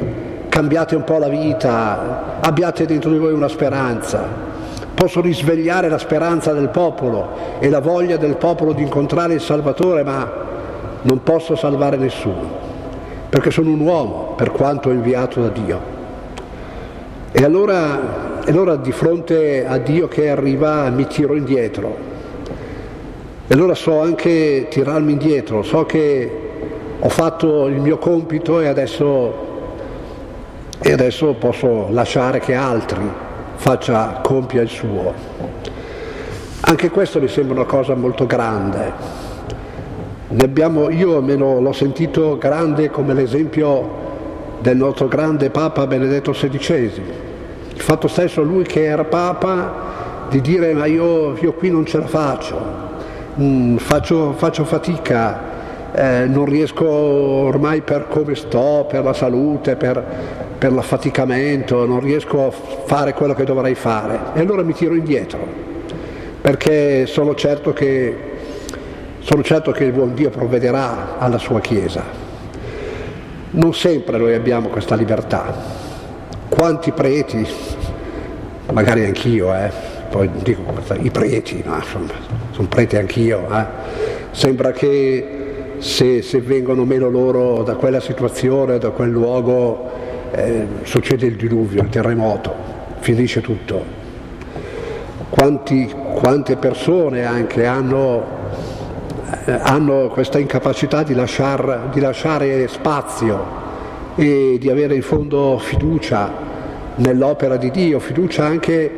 cambiate 0.48 0.96
un 0.96 1.04
po' 1.04 1.18
la 1.18 1.28
vita, 1.28 2.38
abbiate 2.40 2.86
dentro 2.86 3.10
di 3.10 3.18
voi 3.18 3.32
una 3.32 3.48
speranza. 3.48 4.50
Posso 4.94 5.20
risvegliare 5.20 5.88
la 5.88 5.98
speranza 5.98 6.52
del 6.52 6.68
popolo 6.68 7.58
e 7.58 7.68
la 7.68 7.80
voglia 7.80 8.16
del 8.16 8.36
popolo 8.36 8.72
di 8.72 8.82
incontrare 8.82 9.34
il 9.34 9.40
Salvatore, 9.40 10.02
ma 10.04 10.30
non 11.02 11.22
posso 11.22 11.54
salvare 11.54 11.96
nessuno, 11.96 12.48
perché 13.28 13.50
sono 13.50 13.70
un 13.70 13.80
uomo 13.80 14.34
per 14.36 14.52
quanto 14.52 14.90
inviato 14.90 15.40
da 15.40 15.48
Dio. 15.48 15.80
E 17.32 17.44
allora, 17.44 18.30
allora 18.46 18.76
di 18.76 18.90
fronte 18.92 19.64
a 19.64 19.78
Dio 19.78 20.08
che 20.08 20.28
arriva 20.28 20.88
mi 20.90 21.06
tiro 21.06 21.34
indietro. 21.34 22.10
E 23.46 23.54
allora 23.54 23.74
so 23.74 24.00
anche 24.00 24.66
tirarmi 24.68 25.12
indietro, 25.12 25.62
so 25.62 25.84
che 25.84 26.30
ho 26.98 27.08
fatto 27.08 27.66
il 27.66 27.80
mio 27.80 27.98
compito 27.98 28.60
e 28.60 28.66
adesso, 28.66 29.34
e 30.80 30.92
adesso 30.92 31.34
posso 31.34 31.88
lasciare 31.90 32.40
che 32.40 32.54
altri 32.54 33.02
faccia, 33.56 34.20
compia 34.22 34.62
il 34.62 34.68
suo. 34.68 35.12
Anche 36.60 36.90
questo 36.90 37.20
mi 37.20 37.28
sembra 37.28 37.54
una 37.54 37.64
cosa 37.64 37.94
molto 37.94 38.26
grande. 38.26 39.20
Abbiamo, 40.40 40.90
io 40.90 41.16
almeno 41.16 41.60
l'ho 41.60 41.72
sentito 41.72 42.38
grande 42.38 42.90
come 42.90 43.14
l'esempio 43.14 44.00
del 44.60 44.76
nostro 44.76 45.06
grande 45.08 45.50
Papa 45.50 45.86
Benedetto 45.86 46.32
XVI. 46.32 47.30
Il 47.82 47.88
fatto 47.88 48.06
stesso 48.06 48.42
lui 48.42 48.62
che 48.62 48.84
era 48.84 49.02
Papa 49.02 50.28
di 50.30 50.40
dire 50.40 50.72
ma 50.72 50.86
io, 50.86 51.36
io 51.36 51.52
qui 51.54 51.68
non 51.68 51.84
ce 51.84 51.98
la 51.98 52.06
faccio, 52.06 52.56
mm, 53.40 53.76
faccio, 53.78 54.34
faccio 54.34 54.64
fatica, 54.64 55.40
eh, 55.92 56.26
non 56.28 56.44
riesco 56.44 56.88
ormai 56.88 57.80
per 57.80 58.06
come 58.06 58.36
sto, 58.36 58.86
per 58.88 59.02
la 59.02 59.12
salute, 59.12 59.74
per, 59.74 60.00
per 60.58 60.72
l'affaticamento, 60.72 61.84
non 61.84 61.98
riesco 61.98 62.46
a 62.46 62.50
fare 62.52 63.14
quello 63.14 63.34
che 63.34 63.42
dovrei 63.42 63.74
fare. 63.74 64.16
E 64.34 64.38
allora 64.38 64.62
mi 64.62 64.74
tiro 64.74 64.94
indietro, 64.94 65.40
perché 66.40 67.06
sono 67.06 67.34
certo 67.34 67.72
che, 67.72 68.16
sono 69.18 69.42
certo 69.42 69.72
che 69.72 69.82
il 69.82 69.92
buon 69.92 70.14
Dio 70.14 70.30
provvederà 70.30 71.18
alla 71.18 71.38
sua 71.38 71.58
Chiesa. 71.58 72.04
Non 73.50 73.74
sempre 73.74 74.18
noi 74.18 74.34
abbiamo 74.34 74.68
questa 74.68 74.94
libertà. 74.94 75.81
Quanti 76.54 76.92
preti, 76.92 77.46
magari 78.72 79.06
anch'io, 79.06 79.54
eh, 79.54 79.70
poi 80.10 80.28
dico 80.42 80.62
i 81.00 81.10
preti, 81.10 81.62
no, 81.64 81.76
insomma, 81.76 82.12
sono 82.50 82.68
preti 82.68 82.96
anch'io, 82.96 83.48
eh, 83.50 83.64
sembra 84.32 84.70
che 84.70 85.76
se, 85.78 86.20
se, 86.20 86.40
vengono 86.42 86.84
meno 86.84 87.08
loro 87.08 87.62
da 87.62 87.74
quella 87.74 88.00
situazione, 88.00 88.76
da 88.76 88.90
quel 88.90 89.08
luogo, 89.08 89.90
eh, 90.30 90.66
succede 90.82 91.24
il 91.26 91.36
diluvio, 91.36 91.82
il 91.82 91.88
terremoto, 91.88 92.54
finisce 93.00 93.40
tutto. 93.40 93.82
Quanti, 95.30 95.90
quante 96.14 96.56
persone 96.56 97.24
anche 97.24 97.64
hanno 97.64 98.40
eh, 99.46 99.58
hanno 99.58 100.08
questa 100.08 100.38
incapacità 100.38 101.02
di, 101.02 101.14
lasciar, 101.14 101.88
di 101.90 101.98
lasciare 101.98 102.68
spazio 102.68 103.61
e 104.14 104.56
di 104.58 104.70
avere 104.70 104.94
in 104.94 105.02
fondo 105.02 105.58
fiducia 105.58 106.30
nell'opera 106.96 107.56
di 107.56 107.70
Dio, 107.70 107.98
fiducia 107.98 108.44
anche 108.44 108.90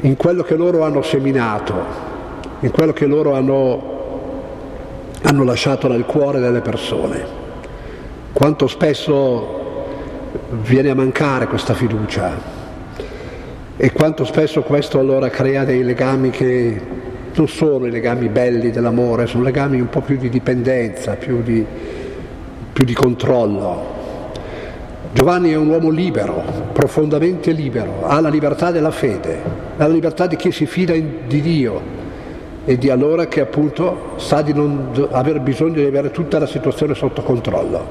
in 0.00 0.16
quello 0.16 0.42
che 0.42 0.54
loro 0.54 0.84
hanno 0.84 1.02
seminato, 1.02 1.74
in 2.60 2.70
quello 2.70 2.92
che 2.92 3.06
loro 3.06 3.34
hanno, 3.34 3.82
hanno 5.22 5.44
lasciato 5.44 5.88
nel 5.88 6.04
cuore 6.04 6.40
delle 6.40 6.60
persone. 6.60 7.36
Quanto 8.32 8.66
spesso 8.66 9.56
viene 10.50 10.90
a 10.90 10.94
mancare 10.94 11.46
questa 11.46 11.74
fiducia 11.74 12.56
e 13.76 13.92
quanto 13.92 14.24
spesso 14.24 14.62
questo 14.62 14.98
allora 14.98 15.28
crea 15.30 15.64
dei 15.64 15.82
legami 15.82 16.30
che 16.30 16.80
non 17.34 17.48
sono 17.48 17.86
i 17.86 17.90
legami 17.90 18.28
belli 18.28 18.70
dell'amore, 18.70 19.26
sono 19.26 19.44
legami 19.44 19.80
un 19.80 19.88
po' 19.88 20.00
più 20.00 20.16
di 20.16 20.28
dipendenza, 20.28 21.14
più 21.14 21.42
di, 21.42 21.64
più 22.72 22.84
di 22.84 22.94
controllo. 22.94 23.97
Giovanni 25.10 25.52
è 25.52 25.56
un 25.56 25.68
uomo 25.68 25.88
libero, 25.88 26.42
profondamente 26.72 27.52
libero, 27.52 28.04
ha 28.06 28.20
la 28.20 28.28
libertà 28.28 28.70
della 28.70 28.90
fede, 28.90 29.40
ha 29.76 29.86
la 29.86 29.92
libertà 29.92 30.26
di 30.26 30.36
chi 30.36 30.52
si 30.52 30.66
fida 30.66 30.92
di 30.92 31.40
Dio 31.40 31.80
e 32.66 32.76
di 32.76 32.90
allora 32.90 33.26
che 33.26 33.40
appunto 33.40 34.12
sa 34.16 34.42
di 34.42 34.52
non 34.52 35.08
aver 35.10 35.40
bisogno 35.40 35.76
di 35.76 35.86
avere 35.86 36.10
tutta 36.10 36.38
la 36.38 36.46
situazione 36.46 36.94
sotto 36.94 37.22
controllo, 37.22 37.86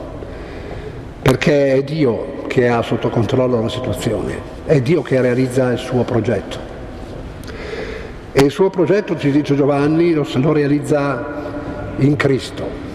perché 1.24 1.74
è 1.74 1.84
Dio 1.84 2.44
che 2.46 2.68
ha 2.68 2.84
sotto 2.84 3.10
controllo 3.10 3.60
la 3.62 3.70
situazione, 3.70 4.40
è 4.66 4.80
Dio 4.82 5.02
che 5.02 5.20
realizza 5.20 5.72
il 5.72 5.80
suo 5.80 6.04
progetto. 6.04 6.60
E 8.32 8.44
il 8.44 8.52
suo 8.52 8.70
progetto, 8.70 9.18
ci 9.18 9.32
dice 9.32 9.56
Giovanni, 9.56 10.14
lo, 10.14 10.24
lo 10.36 10.54
realizza 10.54 11.26
in 11.98 12.16
Cristo. 12.16 12.86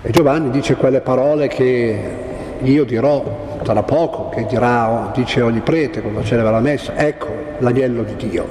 E 0.00 0.10
Giovanni 0.10 0.50
dice 0.50 0.76
quelle 0.76 1.00
parole 1.00 1.48
che 1.48 2.32
io 2.62 2.84
dirò 2.84 3.58
tra 3.62 3.82
poco, 3.82 4.28
che 4.28 4.46
dirà, 4.46 5.10
dice 5.14 5.40
ogni 5.40 5.60
prete 5.60 6.00
quando 6.00 6.22
celebra 6.22 6.50
la 6.50 6.60
messa, 6.60 6.96
ecco 6.96 7.28
l'agnello 7.58 8.02
di 8.02 8.16
Dio. 8.16 8.46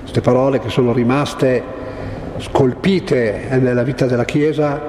Queste 0.00 0.20
parole 0.20 0.60
che 0.60 0.68
sono 0.68 0.92
rimaste 0.92 1.62
scolpite 2.38 3.46
nella 3.60 3.82
vita 3.82 4.06
della 4.06 4.24
Chiesa 4.24 4.80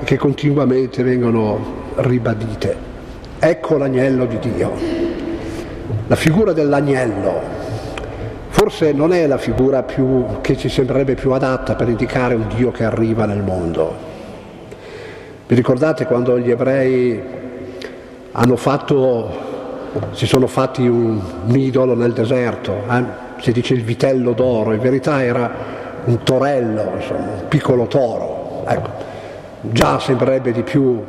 e 0.00 0.04
che 0.04 0.16
continuamente 0.16 1.02
vengono 1.02 1.80
ribadite. 1.96 2.76
Ecco 3.38 3.76
l'agnello 3.76 4.26
di 4.26 4.38
Dio. 4.38 4.72
La 6.06 6.16
figura 6.16 6.52
dell'agnello 6.52 7.60
forse 8.48 8.92
non 8.92 9.12
è 9.12 9.26
la 9.26 9.38
figura 9.38 9.82
più, 9.82 10.40
che 10.40 10.56
ci 10.56 10.68
sembrerebbe 10.68 11.14
più 11.14 11.32
adatta 11.32 11.74
per 11.74 11.88
indicare 11.88 12.34
un 12.34 12.46
Dio 12.54 12.70
che 12.70 12.84
arriva 12.84 13.24
nel 13.24 13.42
mondo. 13.42 13.92
Vi 15.48 15.54
ricordate 15.54 16.06
quando 16.06 16.38
gli 16.38 16.50
ebrei 16.50 17.20
fatto, 18.56 19.30
si 20.12 20.26
sono 20.26 20.46
fatti 20.46 20.86
un, 20.86 21.20
un 21.46 21.56
idolo 21.56 21.94
nel 21.94 22.12
deserto, 22.12 22.82
eh? 22.90 23.04
si 23.40 23.52
dice 23.52 23.74
il 23.74 23.82
vitello 23.82 24.32
d'oro, 24.32 24.72
in 24.72 24.80
verità 24.80 25.22
era 25.22 25.50
un 26.04 26.22
torello, 26.22 26.92
insomma, 26.96 27.32
un 27.40 27.48
piccolo 27.48 27.86
toro. 27.86 28.64
Ecco, 28.66 28.90
già 29.62 29.98
sembrerebbe 29.98 30.52
di 30.52 30.62
più 30.62 31.02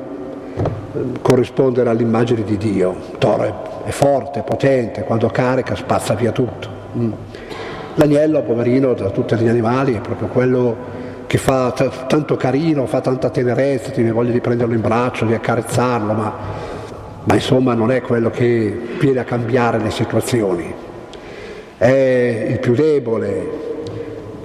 eh, 0.55 0.99
corrispondere 1.21 1.89
all'immagine 1.89 2.43
di 2.43 2.57
Dio. 2.57 2.95
Il 3.11 3.17
toro 3.19 3.43
è, 3.43 3.53
è 3.87 3.91
forte, 3.91 4.41
potente, 4.41 5.03
quando 5.03 5.27
carica 5.27 5.75
spazza 5.75 6.13
via 6.15 6.31
tutto. 6.31 6.67
Mm. 6.97 7.11
L'agnello, 7.95 8.41
poverino, 8.41 8.93
tra 8.95 9.11
tutti 9.11 9.35
gli 9.35 9.47
animali, 9.47 9.93
è 9.93 9.99
proprio 10.01 10.27
quello 10.27 11.01
che 11.27 11.37
fa 11.37 11.71
t- 11.71 12.07
tanto 12.07 12.35
carino, 12.35 12.85
fa 12.85 13.01
tanta 13.01 13.29
tenerezza, 13.29 13.91
ti 13.91 14.03
voglia 14.09 14.31
di 14.31 14.39
prenderlo 14.39 14.73
in 14.73 14.81
braccio, 14.81 15.25
di 15.25 15.33
accarezzarlo, 15.33 16.13
ma, 16.13 16.33
ma 17.25 17.35
insomma 17.35 17.73
non 17.73 17.91
è 17.91 18.01
quello 18.01 18.29
che 18.29 18.77
viene 18.99 19.19
a 19.19 19.23
cambiare 19.23 19.79
le 19.79 19.91
situazioni. 19.91 20.73
È 21.77 22.47
il 22.49 22.59
più 22.59 22.75
debole, 22.75 23.49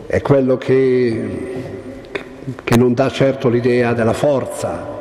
è 0.07 0.21
quello 0.23 0.57
che, 0.57 1.55
che 2.63 2.77
non 2.77 2.95
dà 2.95 3.09
certo 3.11 3.49
l'idea 3.49 3.93
della 3.95 4.13
forza. 4.13 4.97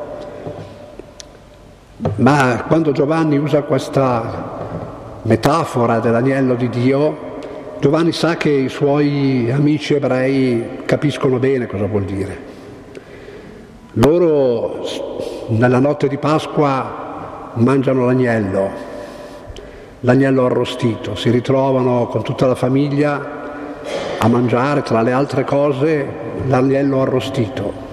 Ma 2.15 2.63
quando 2.67 2.91
Giovanni 2.91 3.37
usa 3.37 3.63
questa 3.63 4.55
metafora 5.23 5.99
dell'agnello 5.99 6.55
di 6.55 6.69
Dio, 6.69 7.25
Giovanni 7.79 8.11
sa 8.11 8.37
che 8.37 8.49
i 8.49 8.69
suoi 8.69 9.51
amici 9.51 9.93
ebrei 9.93 10.79
capiscono 10.85 11.37
bene 11.37 11.67
cosa 11.67 11.85
vuol 11.85 12.05
dire. 12.05 12.55
Loro 13.93 14.83
nella 15.49 15.79
notte 15.79 16.07
di 16.07 16.17
Pasqua 16.17 17.06
mangiano 17.57 18.05
l'agnello, 18.05 18.69
l'agnello 20.01 20.45
arrostito, 20.45 21.15
si 21.15 21.29
ritrovano 21.29 22.07
con 22.07 22.23
tutta 22.23 22.47
la 22.47 22.55
famiglia 22.55 23.35
a 24.17 24.27
mangiare 24.27 24.81
tra 24.81 25.01
le 25.01 25.11
altre 25.11 25.43
cose 25.43 26.05
l'agnello 26.47 27.01
arrostito. 27.01 27.85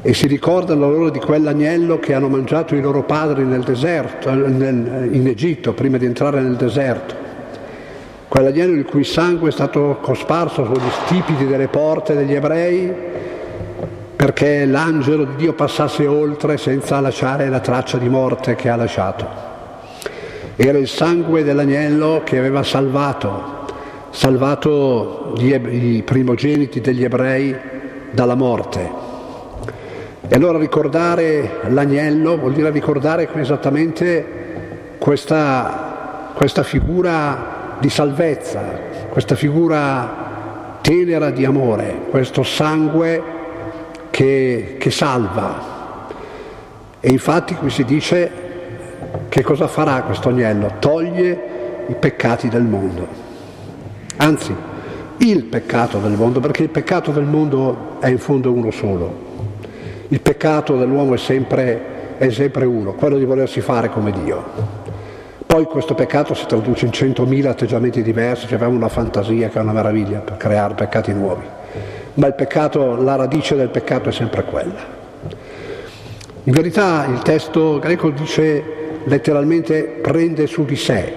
E 0.00 0.14
si 0.14 0.26
ricordano 0.26 0.88
loro 0.88 1.10
di 1.10 1.18
quell'agnello 1.18 1.98
che 1.98 2.14
hanno 2.14 2.28
mangiato 2.28 2.74
i 2.74 2.80
loro 2.80 3.02
padri 3.02 3.44
nel 3.44 3.62
deserto, 3.62 4.30
in 4.30 5.24
Egitto, 5.26 5.72
prima 5.72 5.98
di 5.98 6.06
entrare 6.06 6.40
nel 6.40 6.56
deserto. 6.56 7.14
Quell'agnello 8.28 8.74
il 8.74 8.84
cui 8.84 9.04
sangue 9.04 9.48
è 9.48 9.52
stato 9.52 9.98
cosparso 10.00 10.64
sugli 10.64 10.90
stipiti 11.04 11.46
delle 11.46 11.68
porte 11.68 12.14
degli 12.14 12.34
ebrei 12.34 12.92
perché 14.18 14.64
l'angelo 14.64 15.22
di 15.22 15.36
Dio 15.36 15.52
passasse 15.52 16.04
oltre 16.04 16.56
senza 16.56 16.98
lasciare 16.98 17.48
la 17.48 17.60
traccia 17.60 17.98
di 17.98 18.08
morte 18.08 18.56
che 18.56 18.68
ha 18.68 18.74
lasciato. 18.74 19.24
Era 20.56 20.76
il 20.76 20.88
sangue 20.88 21.44
dell'agnello 21.44 22.22
che 22.24 22.36
aveva 22.36 22.64
salvato, 22.64 23.64
salvato 24.10 25.34
i 25.38 26.02
primogeniti 26.04 26.80
degli 26.80 27.04
ebrei 27.04 27.56
dalla 28.10 28.34
morte. 28.34 28.90
E 30.26 30.34
allora 30.34 30.58
ricordare 30.58 31.60
l'agnello 31.68 32.38
vuol 32.38 32.54
dire 32.54 32.70
ricordare 32.70 33.28
esattamente 33.34 34.26
questa, 34.98 36.32
questa 36.34 36.64
figura 36.64 37.76
di 37.78 37.88
salvezza, 37.88 38.62
questa 39.10 39.36
figura 39.36 40.80
tenera 40.80 41.30
di 41.30 41.44
amore, 41.44 42.00
questo 42.10 42.42
sangue 42.42 43.36
che, 44.18 44.74
che 44.80 44.90
salva. 44.90 46.08
E 46.98 47.08
infatti 47.08 47.54
qui 47.54 47.70
si 47.70 47.84
dice 47.84 48.30
che 49.28 49.42
cosa 49.44 49.68
farà 49.68 50.02
questo 50.02 50.30
agnello? 50.30 50.72
Toglie 50.80 51.84
i 51.86 51.94
peccati 51.94 52.48
del 52.48 52.64
mondo. 52.64 53.06
Anzi, 54.16 54.52
il 55.18 55.44
peccato 55.44 55.98
del 55.98 56.14
mondo, 56.14 56.40
perché 56.40 56.64
il 56.64 56.68
peccato 56.68 57.12
del 57.12 57.26
mondo 57.26 58.00
è 58.00 58.08
in 58.08 58.18
fondo 58.18 58.50
uno 58.50 58.72
solo, 58.72 59.26
il 60.08 60.20
peccato 60.20 60.76
dell'uomo 60.76 61.14
è 61.14 61.18
sempre, 61.18 62.16
è 62.18 62.28
sempre 62.30 62.64
uno, 62.64 62.94
quello 62.94 63.18
di 63.18 63.24
volersi 63.24 63.60
fare 63.60 63.88
come 63.88 64.10
Dio. 64.10 64.44
Poi 65.46 65.64
questo 65.66 65.94
peccato 65.94 66.34
si 66.34 66.44
traduce 66.44 66.86
in 66.86 66.92
centomila 66.92 67.50
atteggiamenti 67.50 68.02
diversi, 68.02 68.46
cioè 68.46 68.56
abbiamo 68.56 68.74
una 68.74 68.88
fantasia 68.88 69.48
che 69.48 69.60
è 69.60 69.62
una 69.62 69.70
meraviglia 69.70 70.18
per 70.18 70.36
creare 70.38 70.74
peccati 70.74 71.12
nuovi. 71.12 71.57
Ma 72.18 72.26
il 72.26 72.34
peccato, 72.34 73.00
la 73.00 73.14
radice 73.14 73.54
del 73.54 73.68
peccato 73.68 74.08
è 74.08 74.12
sempre 74.12 74.42
quella. 74.42 74.96
In 76.42 76.52
verità 76.52 77.06
il 77.06 77.20
testo 77.22 77.78
greco 77.78 78.10
dice 78.10 79.00
letteralmente 79.04 79.84
prende 79.84 80.48
su 80.48 80.64
di 80.64 80.74
sé 80.74 81.14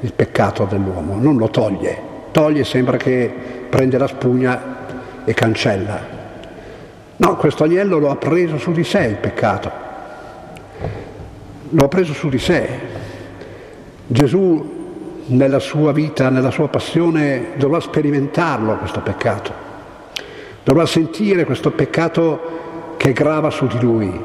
il 0.00 0.12
peccato 0.12 0.66
dell'uomo, 0.66 1.16
non 1.18 1.38
lo 1.38 1.48
toglie. 1.48 1.96
Toglie 2.30 2.64
sembra 2.64 2.98
che 2.98 3.32
prende 3.70 3.96
la 3.96 4.06
spugna 4.06 5.24
e 5.24 5.32
cancella. 5.32 6.16
No, 7.16 7.36
questo 7.36 7.64
agnello 7.64 7.98
lo 7.98 8.10
ha 8.10 8.16
preso 8.16 8.58
su 8.58 8.72
di 8.72 8.84
sé 8.84 9.04
il 9.04 9.16
peccato, 9.16 9.70
lo 11.70 11.84
ha 11.84 11.88
preso 11.88 12.12
su 12.12 12.28
di 12.28 12.38
sé. 12.38 12.68
Gesù 14.06 14.76
nella 15.26 15.58
sua 15.58 15.92
vita, 15.92 16.28
nella 16.28 16.50
sua 16.50 16.68
passione, 16.68 17.52
dovrà 17.56 17.80
sperimentarlo 17.80 18.76
questo 18.76 19.00
peccato, 19.00 19.52
dovrà 20.68 20.84
sentire 20.84 21.46
questo 21.46 21.70
peccato 21.70 22.40
che 22.98 23.14
grava 23.14 23.48
su 23.48 23.66
di 23.66 23.80
lui, 23.80 24.20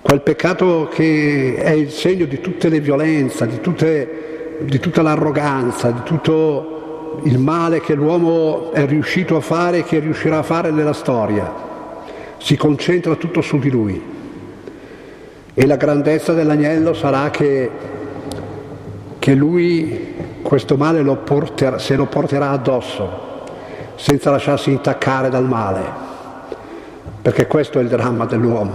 quel 0.00 0.22
peccato 0.22 0.88
che 0.90 1.56
è 1.56 1.72
il 1.72 1.90
segno 1.90 2.24
di 2.24 2.40
tutte 2.40 2.70
le 2.70 2.80
violenze, 2.80 3.46
di, 3.46 3.60
tutte, 3.60 4.56
di 4.60 4.78
tutta 4.78 5.02
l'arroganza, 5.02 5.90
di 5.90 6.00
tutto 6.04 7.20
il 7.24 7.38
male 7.38 7.82
che 7.82 7.92
l'uomo 7.92 8.72
è 8.72 8.86
riuscito 8.86 9.36
a 9.36 9.40
fare 9.40 9.80
e 9.80 9.84
che 9.84 9.98
riuscirà 9.98 10.38
a 10.38 10.42
fare 10.42 10.70
nella 10.70 10.94
storia. 10.94 11.52
Si 12.38 12.56
concentra 12.56 13.14
tutto 13.16 13.42
su 13.42 13.58
di 13.58 13.68
lui. 13.68 14.02
E 15.52 15.66
la 15.66 15.76
grandezza 15.76 16.32
dell'agnello 16.32 16.94
sarà 16.94 17.28
che, 17.28 17.70
che 19.18 19.34
lui 19.34 20.14
questo 20.40 20.78
male 20.78 21.02
lo 21.02 21.16
porterà, 21.16 21.78
se 21.78 21.94
lo 21.94 22.06
porterà 22.06 22.52
addosso, 22.52 23.28
senza 24.00 24.30
lasciarsi 24.30 24.70
intaccare 24.70 25.28
dal 25.28 25.44
male. 25.44 25.82
Perché 27.20 27.46
questo 27.46 27.78
è 27.78 27.82
il 27.82 27.88
dramma 27.88 28.24
dell'uomo. 28.24 28.72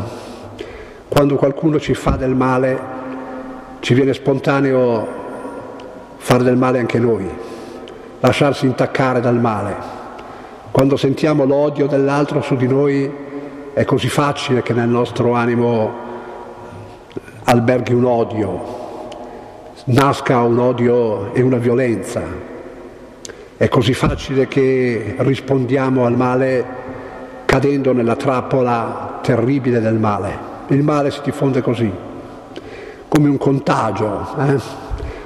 Quando 1.08 1.36
qualcuno 1.36 1.80
ci 1.80 1.96
fa 1.96 2.12
del 2.12 2.36
male, 2.36 2.80
ci 3.80 3.96
viene 3.96 4.14
spontaneo 4.14 5.24
fare 6.18 6.44
del 6.44 6.58
male 6.58 6.80
anche 6.80 7.00
noi 7.00 7.28
lasciarsi 8.20 8.66
intaccare 8.66 9.20
dal 9.20 9.40
male. 9.40 9.76
Quando 10.70 10.96
sentiamo 10.96 11.46
l'odio 11.46 11.88
dell'altro 11.88 12.42
su 12.42 12.56
di 12.56 12.68
noi 12.68 13.12
è 13.74 13.84
così 13.84 14.10
facile 14.10 14.62
che 14.62 14.74
nel 14.74 14.90
nostro 14.90 15.34
animo 15.34 16.04
alberghi 17.46 17.94
un 17.94 18.06
odio, 18.06 18.84
nasca 19.86 20.42
un 20.42 20.60
odio 20.60 21.34
e 21.34 21.42
una 21.42 21.58
violenza. 21.58 22.54
È 23.58 23.68
così 23.70 23.94
facile 23.94 24.48
che 24.48 25.16
rispondiamo 25.18 26.06
al 26.06 26.16
male 26.16 26.66
cadendo 27.46 27.94
nella 27.94 28.16
trappola 28.16 29.20
terribile 29.22 29.80
del 29.80 29.96
male. 29.96 30.54
Il 30.68 30.84
male 30.84 31.12
si 31.12 31.22
diffonde 31.24 31.62
così, 31.62 31.92
come 33.08 33.30
un 33.30 33.38
contagio 33.38 34.28
eh, 34.40 34.60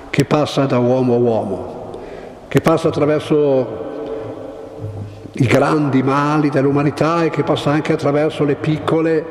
che 0.09 0.25
passa 0.25 0.65
da 0.65 0.77
uomo 0.77 1.13
a 1.13 1.17
uomo 1.17 1.79
che 2.49 2.61
passa 2.61 2.87
attraverso 2.87 3.87
i 5.33 5.45
grandi 5.45 6.01
mali 6.01 6.49
dell'umanità 6.49 7.23
e 7.23 7.29
che 7.29 7.43
passa 7.43 7.69
anche 7.69 7.93
attraverso 7.93 8.43
le 8.43 8.55
piccole, 8.55 9.25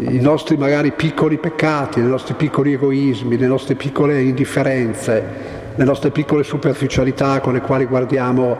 i 0.00 0.20
nostri 0.20 0.58
magari 0.58 0.92
piccoli 0.92 1.38
peccati, 1.38 1.98
i 1.98 2.02
nostri 2.02 2.34
piccoli 2.34 2.74
egoismi, 2.74 3.38
le 3.38 3.46
nostre 3.46 3.74
piccole 3.74 4.20
indifferenze, 4.20 5.55
le 5.76 5.84
nostre 5.84 6.10
piccole 6.10 6.42
superficialità 6.42 7.40
con 7.40 7.52
le 7.52 7.60
quali 7.60 7.84
guardiamo 7.84 8.56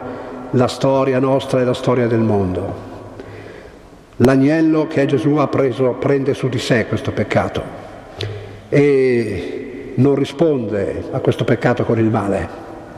la 0.51 0.69
storia 0.69 1.19
nostra 1.19 1.61
e 1.61 1.65
la 1.65 1.73
storia 1.73 2.07
del 2.07 2.21
mondo. 2.21 2.95
L'agnello 4.17 4.87
che 4.87 5.07
Gesù 5.07 5.37
ha 5.37 5.49
preso 5.49 5.97
prende 5.99 6.35
su 6.35 6.49
di 6.49 6.59
sé 6.59 6.87
questo 6.87 7.13
peccato 7.13 7.63
e 8.69 9.93
non 9.95 10.15
risponde 10.15 11.05
a 11.11 11.21
questo 11.21 11.45
peccato 11.45 11.85
con 11.85 11.99
il 11.99 12.11
male, 12.11 12.49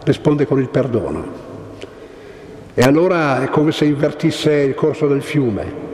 risponde 0.03 0.47
con 0.47 0.59
il 0.59 0.69
perdono. 0.69 1.47
E 2.75 2.83
allora 2.83 3.43
è 3.43 3.49
come 3.49 3.71
se 3.71 3.85
invertisse 3.85 4.53
il 4.53 4.75
corso 4.75 5.07
del 5.07 5.23
fiume. 5.23 5.87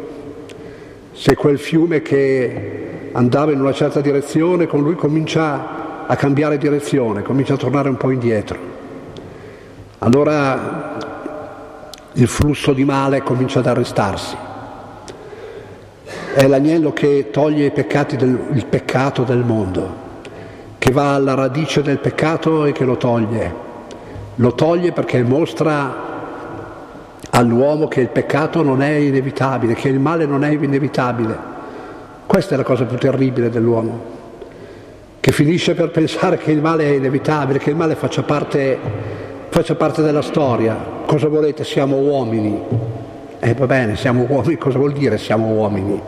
Se 1.12 1.34
quel 1.34 1.58
fiume 1.58 2.00
che 2.00 3.10
andava 3.12 3.52
in 3.52 3.60
una 3.60 3.72
certa 3.72 4.00
direzione, 4.00 4.66
con 4.66 4.82
lui 4.82 4.94
comincia 4.94 5.83
a 6.06 6.16
cambiare 6.16 6.58
direzione, 6.58 7.22
comincia 7.22 7.54
a 7.54 7.56
tornare 7.56 7.88
un 7.88 7.96
po' 7.96 8.10
indietro. 8.10 8.58
Allora 9.98 10.96
il 12.12 12.28
flusso 12.28 12.72
di 12.72 12.84
male 12.84 13.22
comincia 13.22 13.60
ad 13.60 13.66
arrestarsi. 13.66 14.36
È 16.34 16.46
l'agnello 16.46 16.92
che 16.92 17.30
toglie 17.30 17.72
del, 17.72 18.48
il 18.52 18.66
peccato 18.66 19.22
del 19.22 19.44
mondo, 19.44 20.02
che 20.78 20.90
va 20.90 21.14
alla 21.14 21.34
radice 21.34 21.82
del 21.82 21.98
peccato 21.98 22.64
e 22.64 22.72
che 22.72 22.84
lo 22.84 22.96
toglie 22.96 23.64
lo 24.36 24.54
toglie 24.54 24.92
perché 24.92 25.22
mostra 25.22 26.12
all'uomo 27.30 27.86
che 27.88 28.00
il 28.00 28.08
peccato 28.08 28.62
non 28.62 28.82
è 28.82 28.94
inevitabile, 28.94 29.74
che 29.74 29.88
il 29.88 30.00
male 30.00 30.26
non 30.26 30.44
è 30.44 30.50
inevitabile. 30.50 31.52
Questa 32.26 32.54
è 32.54 32.56
la 32.56 32.64
cosa 32.64 32.84
più 32.84 32.96
terribile 32.96 33.50
dell'uomo, 33.50 34.13
che 35.24 35.32
finisce 35.32 35.72
per 35.72 35.88
pensare 35.88 36.36
che 36.36 36.52
il 36.52 36.60
male 36.60 36.84
è 36.84 36.96
inevitabile, 36.96 37.58
che 37.58 37.70
il 37.70 37.76
male 37.76 37.94
faccia 37.94 38.22
parte, 38.24 38.78
faccia 39.48 39.74
parte 39.74 40.02
della 40.02 40.20
storia. 40.20 40.76
Cosa 41.06 41.28
volete? 41.28 41.64
Siamo 41.64 41.96
uomini. 41.96 42.60
E 43.40 43.48
eh, 43.48 43.54
va 43.54 43.64
bene, 43.64 43.96
siamo 43.96 44.26
uomini, 44.28 44.58
cosa 44.58 44.76
vuol 44.76 44.92
dire 44.92 45.16
siamo 45.16 45.46
uomini? 45.46 45.98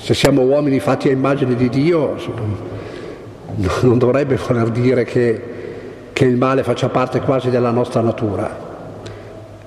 Se 0.00 0.14
siamo 0.14 0.42
uomini 0.42 0.80
fatti 0.80 1.10
a 1.10 1.12
immagine 1.12 1.54
di 1.54 1.68
Dio, 1.68 2.16
non 3.82 3.98
dovrebbe 3.98 4.36
voler 4.36 4.70
dire 4.70 5.04
che 5.04 5.42
che 6.12 6.24
il 6.24 6.36
male 6.36 6.64
faccia 6.64 6.88
parte 6.88 7.20
quasi 7.20 7.50
della 7.50 7.70
nostra 7.70 8.00
natura. 8.00 8.64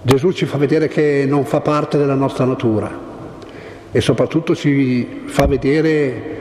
Gesù 0.02 0.34
ci 0.34 0.46
fa 0.46 0.58
vedere 0.58 0.90
che 0.90 1.24
non 1.26 1.46
fa 1.46 1.62
parte 1.62 1.98
della 1.98 2.16
nostra 2.16 2.44
natura 2.44 2.92
e 3.94 4.02
soprattutto 4.02 4.54
ci 4.56 5.22
fa 5.28 5.46
vedere 5.46 6.39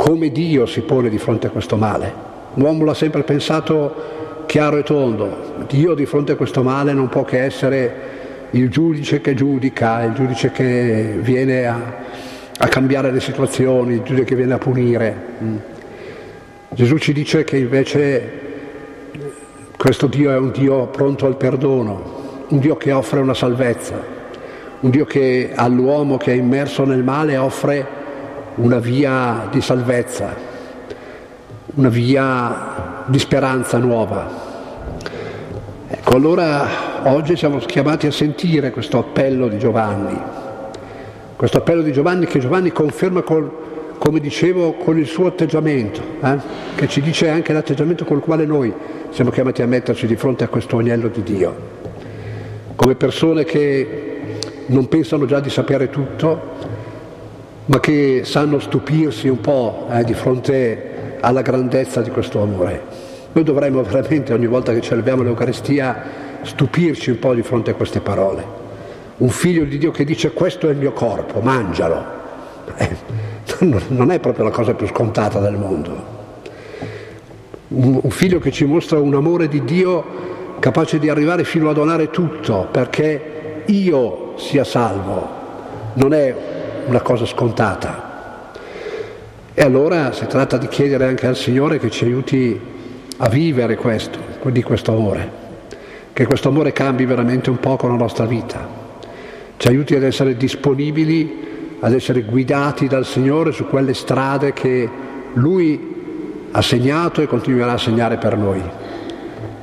come 0.00 0.30
Dio 0.30 0.64
si 0.64 0.80
pone 0.80 1.10
di 1.10 1.18
fronte 1.18 1.48
a 1.48 1.50
questo 1.50 1.76
male. 1.76 2.10
L'uomo 2.54 2.84
l'ha 2.84 2.94
sempre 2.94 3.22
pensato 3.22 4.44
chiaro 4.46 4.78
e 4.78 4.82
tondo, 4.82 5.66
Dio 5.68 5.92
di 5.92 6.06
fronte 6.06 6.32
a 6.32 6.36
questo 6.36 6.62
male 6.62 6.94
non 6.94 7.10
può 7.10 7.22
che 7.22 7.42
essere 7.42 7.94
il 8.52 8.70
giudice 8.70 9.20
che 9.20 9.34
giudica, 9.34 10.02
il 10.04 10.14
giudice 10.14 10.52
che 10.52 11.18
viene 11.20 11.66
a, 11.66 11.78
a 12.56 12.68
cambiare 12.68 13.12
le 13.12 13.20
situazioni, 13.20 13.96
il 13.96 14.02
giudice 14.02 14.24
che 14.24 14.34
viene 14.36 14.54
a 14.54 14.58
punire. 14.58 15.16
Mm. 15.42 15.56
Gesù 16.70 16.96
ci 16.96 17.12
dice 17.12 17.44
che 17.44 17.58
invece 17.58 18.30
questo 19.76 20.06
Dio 20.06 20.30
è 20.30 20.38
un 20.38 20.50
Dio 20.50 20.86
pronto 20.86 21.26
al 21.26 21.36
perdono, 21.36 22.46
un 22.48 22.58
Dio 22.58 22.78
che 22.78 22.90
offre 22.90 23.20
una 23.20 23.34
salvezza, 23.34 24.02
un 24.80 24.88
Dio 24.88 25.04
che 25.04 25.50
all'uomo 25.54 26.16
che 26.16 26.32
è 26.32 26.36
immerso 26.36 26.86
nel 26.86 27.02
male 27.02 27.36
offre 27.36 27.98
una 28.60 28.78
via 28.78 29.48
di 29.50 29.62
salvezza, 29.62 30.36
una 31.76 31.88
via 31.88 33.04
di 33.06 33.18
speranza 33.18 33.78
nuova. 33.78 34.48
Ecco, 35.88 36.14
allora 36.14 36.68
oggi 37.04 37.36
siamo 37.36 37.56
chiamati 37.58 38.06
a 38.06 38.12
sentire 38.12 38.70
questo 38.70 38.98
appello 38.98 39.48
di 39.48 39.58
Giovanni, 39.58 40.18
questo 41.36 41.58
appello 41.58 41.80
di 41.80 41.90
Giovanni 41.92 42.26
che 42.26 42.38
Giovanni 42.38 42.70
conferma 42.70 43.22
col, 43.22 43.50
come 43.96 44.20
dicevo 44.20 44.74
con 44.74 44.98
il 44.98 45.06
suo 45.06 45.26
atteggiamento, 45.26 46.02
eh? 46.22 46.36
che 46.74 46.86
ci 46.86 47.00
dice 47.00 47.30
anche 47.30 47.54
l'atteggiamento 47.54 48.04
col 48.04 48.20
quale 48.20 48.44
noi 48.44 48.72
siamo 49.08 49.30
chiamati 49.30 49.62
a 49.62 49.66
metterci 49.66 50.06
di 50.06 50.16
fronte 50.16 50.44
a 50.44 50.48
questo 50.48 50.76
agnello 50.76 51.08
di 51.08 51.22
Dio, 51.22 51.56
come 52.76 52.94
persone 52.94 53.44
che 53.44 54.08
non 54.66 54.86
pensano 54.86 55.24
già 55.24 55.40
di 55.40 55.50
sapere 55.50 55.88
tutto, 55.88 56.59
ma 57.70 57.78
che 57.78 58.22
sanno 58.24 58.58
stupirsi 58.58 59.28
un 59.28 59.40
po' 59.40 59.86
eh, 59.90 60.02
di 60.02 60.12
fronte 60.12 61.18
alla 61.20 61.40
grandezza 61.40 62.02
di 62.02 62.10
questo 62.10 62.42
amore. 62.42 62.82
Noi 63.32 63.44
dovremmo 63.44 63.80
veramente 63.82 64.32
ogni 64.32 64.48
volta 64.48 64.72
che 64.72 64.80
celebriamo 64.80 65.22
l'Eucaristia 65.22 66.02
stupirci 66.42 67.10
un 67.10 67.20
po' 67.20 67.32
di 67.32 67.42
fronte 67.42 67.70
a 67.70 67.74
queste 67.74 68.00
parole. 68.00 68.58
Un 69.18 69.28
figlio 69.28 69.64
di 69.64 69.78
Dio 69.78 69.92
che 69.92 70.04
dice 70.04 70.32
questo 70.32 70.66
è 70.66 70.72
il 70.72 70.78
mio 70.78 70.92
corpo, 70.92 71.40
mangialo. 71.40 72.04
Eh, 72.74 72.96
non 73.88 74.10
è 74.10 74.18
proprio 74.18 74.44
la 74.44 74.50
cosa 74.50 74.74
più 74.74 74.88
scontata 74.88 75.38
del 75.38 75.54
mondo. 75.54 76.18
Un 77.68 78.10
figlio 78.10 78.40
che 78.40 78.50
ci 78.50 78.64
mostra 78.64 78.98
un 78.98 79.14
amore 79.14 79.46
di 79.46 79.62
Dio 79.62 80.04
capace 80.58 80.98
di 80.98 81.08
arrivare 81.08 81.44
fino 81.44 81.70
a 81.70 81.72
donare 81.72 82.10
tutto 82.10 82.66
perché 82.68 83.62
io 83.66 84.32
sia 84.38 84.64
salvo, 84.64 85.28
non 85.94 86.12
è 86.12 86.58
una 86.86 87.00
cosa 87.00 87.26
scontata. 87.26 88.52
E 89.52 89.62
allora 89.62 90.12
si 90.12 90.26
tratta 90.26 90.56
di 90.56 90.68
chiedere 90.68 91.06
anche 91.06 91.26
al 91.26 91.36
Signore 91.36 91.78
che 91.78 91.90
ci 91.90 92.04
aiuti 92.04 92.58
a 93.18 93.28
vivere 93.28 93.76
questo, 93.76 94.18
di 94.44 94.62
questo 94.62 94.92
amore, 94.92 95.30
che 96.12 96.24
questo 96.24 96.48
amore 96.48 96.72
cambi 96.72 97.04
veramente 97.04 97.50
un 97.50 97.58
po' 97.58 97.76
con 97.76 97.90
la 97.90 97.96
nostra 97.96 98.24
vita, 98.24 98.66
ci 99.56 99.68
aiuti 99.68 99.94
ad 99.94 100.02
essere 100.02 100.36
disponibili, 100.36 101.76
ad 101.80 101.92
essere 101.92 102.22
guidati 102.22 102.86
dal 102.86 103.04
Signore 103.04 103.52
su 103.52 103.66
quelle 103.66 103.92
strade 103.92 104.52
che 104.52 104.88
Lui 105.34 106.48
ha 106.50 106.62
segnato 106.62 107.20
e 107.20 107.26
continuerà 107.26 107.72
a 107.72 107.78
segnare 107.78 108.16
per 108.16 108.36
noi. 108.36 108.62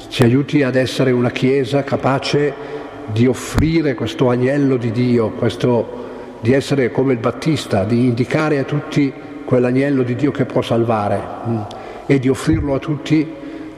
Ci 0.10 0.23
aiuti 0.23 0.63
ad 0.63 0.75
essere 0.75 1.12
una 1.12 1.32
Chiesa 1.32 1.84
capace 1.84 2.53
di 3.12 3.25
offrire 3.25 3.93
questo 3.95 4.30
agnello 4.30 4.77
di 4.77 4.91
Dio, 4.91 5.32
questo 5.32 6.07
di 6.39 6.54
essere 6.54 6.91
come 6.91 7.13
il 7.13 7.19
Battista, 7.19 7.84
di 7.84 8.06
indicare 8.06 8.60
a 8.60 8.63
tutti 8.63 9.12
quell'agnello 9.45 10.04
di 10.04 10.15
Dio 10.15 10.32
che 10.32 10.45
può 10.45 10.62
salvare 10.62 11.21
mm, 11.47 11.62
e 12.06 12.19
di 12.19 12.30
offrirlo 12.30 12.76
a 12.76 12.80
tutti 12.80 13.34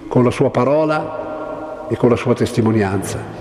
con 0.08 0.24
la 0.24 0.32
sua 0.32 0.50
parola 0.50 1.88
e 1.90 1.96
con 1.96 2.10
la 2.10 2.16
sua 2.16 2.34
testimonianza. 2.34 3.39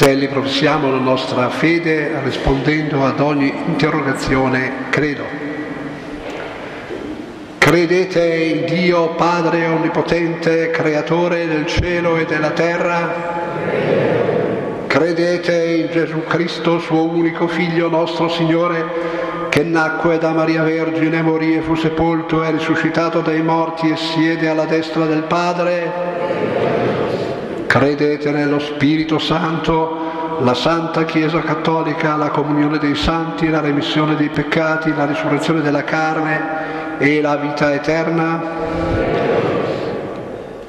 Fratelli, 0.00 0.28
professiamo 0.28 0.90
la 0.90 0.96
nostra 0.96 1.50
fede 1.50 2.22
rispondendo 2.22 3.04
ad 3.04 3.20
ogni 3.20 3.52
interrogazione, 3.66 4.86
credo. 4.88 5.24
Credete 7.58 8.24
in 8.34 8.64
Dio 8.64 9.10
Padre 9.10 9.66
Onnipotente, 9.66 10.70
Creatore 10.70 11.46
del 11.46 11.66
cielo 11.66 12.16
e 12.16 12.24
della 12.24 12.52
terra? 12.52 13.12
Credete 14.86 15.64
in 15.66 15.88
Gesù 15.92 16.24
Cristo, 16.24 16.78
suo 16.78 17.02
unico 17.02 17.46
Figlio, 17.46 17.90
nostro 17.90 18.30
Signore, 18.30 19.48
che 19.50 19.64
nacque 19.64 20.16
da 20.16 20.32
Maria 20.32 20.62
Vergine, 20.62 21.20
morì 21.20 21.56
e 21.56 21.60
fu 21.60 21.74
sepolto, 21.74 22.42
è 22.42 22.50
risuscitato 22.50 23.20
dai 23.20 23.42
morti 23.42 23.90
e 23.90 23.96
siede 23.96 24.48
alla 24.48 24.64
destra 24.64 25.04
del 25.04 25.24
Padre? 25.24 26.49
Credete 27.70 28.32
nello 28.32 28.58
Spirito 28.58 29.20
Santo, 29.20 30.38
la 30.40 30.54
Santa 30.54 31.04
Chiesa 31.04 31.38
Cattolica, 31.38 32.16
la 32.16 32.30
comunione 32.30 32.78
dei 32.78 32.96
santi, 32.96 33.48
la 33.48 33.60
remissione 33.60 34.16
dei 34.16 34.28
peccati, 34.28 34.92
la 34.92 35.06
risurrezione 35.06 35.60
della 35.60 35.84
carne 35.84 36.98
e 36.98 37.20
la 37.20 37.36
vita 37.36 37.72
eterna? 37.72 38.42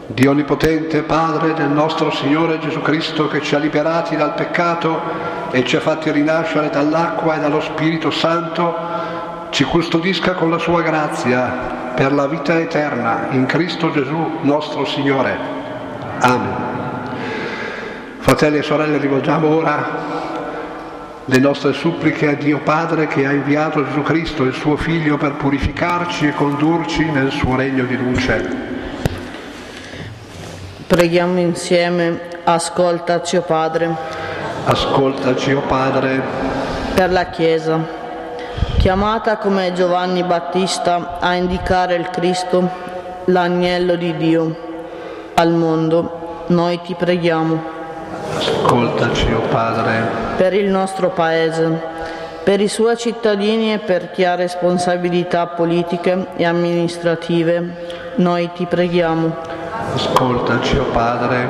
Dio 0.05 0.29
Onnipotente, 0.29 1.01
Padre 1.01 1.55
del 1.55 1.69
nostro 1.69 2.11
Signore 2.11 2.59
Gesù 2.59 2.81
Cristo, 2.83 3.27
che 3.27 3.41
ci 3.41 3.55
ha 3.55 3.57
liberati 3.57 4.15
dal 4.15 4.35
peccato 4.35 5.01
e 5.49 5.65
ci 5.65 5.77
ha 5.77 5.79
fatti 5.79 6.11
rinascere 6.11 6.69
dall'acqua 6.69 7.35
e 7.35 7.39
dallo 7.39 7.61
Spirito 7.61 8.11
Santo, 8.11 8.75
ci 9.49 9.63
custodisca 9.63 10.33
con 10.33 10.51
la 10.51 10.59
sua 10.59 10.83
grazia 10.83 11.93
per 11.95 12.13
la 12.13 12.27
vita 12.27 12.59
eterna 12.59 13.29
in 13.31 13.47
Cristo 13.47 13.89
Gesù 13.89 14.37
nostro 14.41 14.85
Signore. 14.85 15.35
Amen. 16.19 16.80
Fratelli 18.21 18.59
e 18.59 18.61
sorelle, 18.61 18.99
rivolgiamo 18.99 19.47
ora 19.47 20.29
le 21.25 21.39
nostre 21.39 21.73
suppliche 21.73 22.29
a 22.29 22.33
Dio 22.35 22.59
Padre 22.59 23.07
che 23.07 23.25
ha 23.25 23.31
inviato 23.31 23.83
Gesù 23.83 24.03
Cristo, 24.03 24.43
il 24.43 24.53
suo 24.53 24.77
Figlio, 24.77 25.17
per 25.17 25.33
purificarci 25.33 26.27
e 26.27 26.33
condurci 26.33 27.03
nel 27.09 27.31
suo 27.31 27.55
regno 27.55 27.83
di 27.83 27.97
luce. 27.97 28.69
Preghiamo 30.85 31.39
insieme, 31.39 32.21
ascoltaci, 32.43 33.37
o 33.37 33.41
Padre. 33.41 33.89
Ascoltaci, 34.65 35.53
o 35.53 35.61
Padre. 35.61 36.21
Per 36.93 37.11
la 37.11 37.25
Chiesa, 37.31 37.79
chiamata 38.77 39.37
come 39.37 39.73
Giovanni 39.73 40.23
Battista 40.23 41.17
a 41.19 41.33
indicare 41.33 41.95
il 41.95 42.07
Cristo, 42.11 42.69
l'agnello 43.25 43.95
di 43.95 44.15
Dio, 44.15 44.55
al 45.33 45.51
mondo, 45.53 46.43
noi 46.47 46.79
ti 46.81 46.93
preghiamo 46.93 47.79
Ascoltaci, 48.37 49.31
o 49.31 49.37
oh 49.37 49.47
Padre. 49.49 50.07
Per 50.37 50.53
il 50.53 50.69
nostro 50.69 51.09
Paese, 51.09 51.79
per 52.43 52.61
i 52.61 52.67
suoi 52.67 52.97
cittadini 52.97 53.73
e 53.73 53.79
per 53.79 54.11
chi 54.11 54.23
ha 54.23 54.35
responsabilità 54.35 55.47
politiche 55.47 56.27
e 56.35 56.45
amministrative, 56.45 58.13
noi 58.15 58.49
ti 58.53 58.65
preghiamo. 58.65 59.35
Ascoltaci, 59.95 60.77
o 60.77 60.83
oh 60.83 60.91
Padre. 60.91 61.47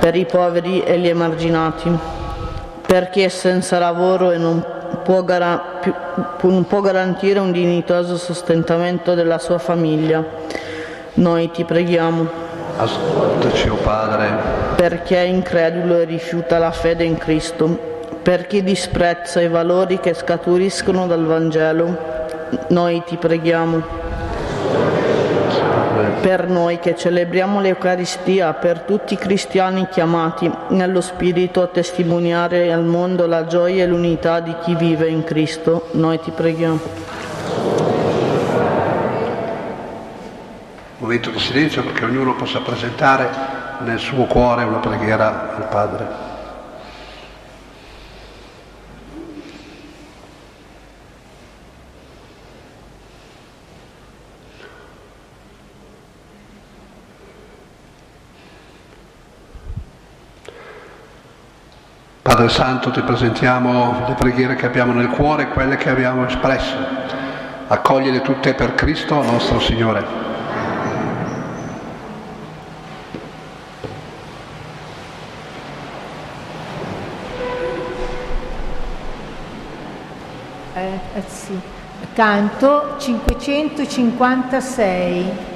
Per 0.00 0.14
i 0.14 0.24
poveri 0.24 0.82
e 0.82 0.98
gli 0.98 1.08
emarginati, 1.08 1.90
per 2.86 3.10
chi 3.10 3.22
è 3.22 3.28
senza 3.28 3.78
lavoro 3.78 4.30
e 4.30 4.38
non 4.38 4.64
può, 5.02 5.22
gar- 5.22 5.80
non 6.42 6.64
può 6.66 6.80
garantire 6.80 7.38
un 7.38 7.52
dignitoso 7.52 8.16
sostentamento 8.16 9.14
della 9.14 9.38
sua 9.38 9.58
famiglia, 9.58 10.24
noi 11.14 11.50
ti 11.50 11.64
preghiamo. 11.64 12.45
Ascoltaci, 12.78 13.68
o 13.70 13.74
oh 13.74 13.76
Padre. 13.76 14.28
Per 14.76 15.02
chi 15.02 15.14
è 15.14 15.20
incredulo 15.20 15.98
e 15.98 16.04
rifiuta 16.04 16.58
la 16.58 16.70
fede 16.70 17.04
in 17.04 17.16
Cristo, 17.16 17.94
per 18.22 18.46
chi 18.46 18.62
disprezza 18.62 19.40
i 19.40 19.48
valori 19.48 19.98
che 19.98 20.12
scaturiscono 20.12 21.06
dal 21.06 21.24
Vangelo, 21.24 21.96
noi 22.68 23.02
ti 23.06 23.16
preghiamo. 23.16 24.04
Per 26.20 26.48
noi 26.48 26.78
che 26.78 26.94
celebriamo 26.94 27.60
l'Eucaristia, 27.60 28.52
per 28.52 28.80
tutti 28.80 29.14
i 29.14 29.18
cristiani 29.18 29.88
chiamati 29.90 30.50
nello 30.68 31.00
Spirito 31.00 31.62
a 31.62 31.68
testimoniare 31.68 32.72
al 32.72 32.84
mondo 32.84 33.26
la 33.26 33.46
gioia 33.46 33.84
e 33.84 33.86
l'unità 33.86 34.40
di 34.40 34.54
chi 34.62 34.74
vive 34.74 35.08
in 35.08 35.24
Cristo, 35.24 35.88
noi 35.92 36.20
ti 36.20 36.30
preghiamo. 36.30 37.05
Momento 41.06 41.30
di 41.30 41.38
silenzio 41.38 41.84
perché 41.84 42.04
ognuno 42.04 42.34
possa 42.34 42.60
presentare 42.62 43.30
nel 43.84 44.00
suo 44.00 44.24
cuore 44.24 44.64
una 44.64 44.78
preghiera 44.78 45.54
al 45.54 45.68
Padre. 45.68 46.24
Padre 62.22 62.48
Santo, 62.48 62.90
ti 62.90 63.00
presentiamo 63.02 64.06
le 64.08 64.14
preghiere 64.14 64.56
che 64.56 64.66
abbiamo 64.66 64.92
nel 64.92 65.10
cuore 65.10 65.50
quelle 65.50 65.76
che 65.76 65.88
abbiamo 65.88 66.26
espresso. 66.26 66.74
Accogliele 67.68 68.22
tutte 68.22 68.54
per 68.54 68.74
Cristo 68.74 69.22
nostro 69.22 69.60
Signore. 69.60 70.26
eh 80.76 81.00
sì. 81.00 81.05
Canto 82.14 82.96
556. 82.98 85.55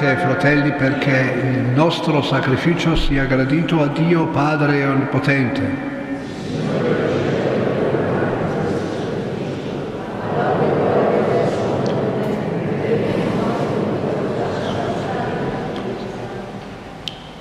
Pregate, 0.00 0.16
fratelli, 0.22 0.72
perché 0.72 1.34
il 1.42 1.72
nostro 1.74 2.22
sacrificio 2.22 2.96
sia 2.96 3.26
gradito 3.26 3.82
a 3.82 3.88
Dio 3.88 4.28
Padre 4.28 4.82
Onnipotente. 4.86 5.88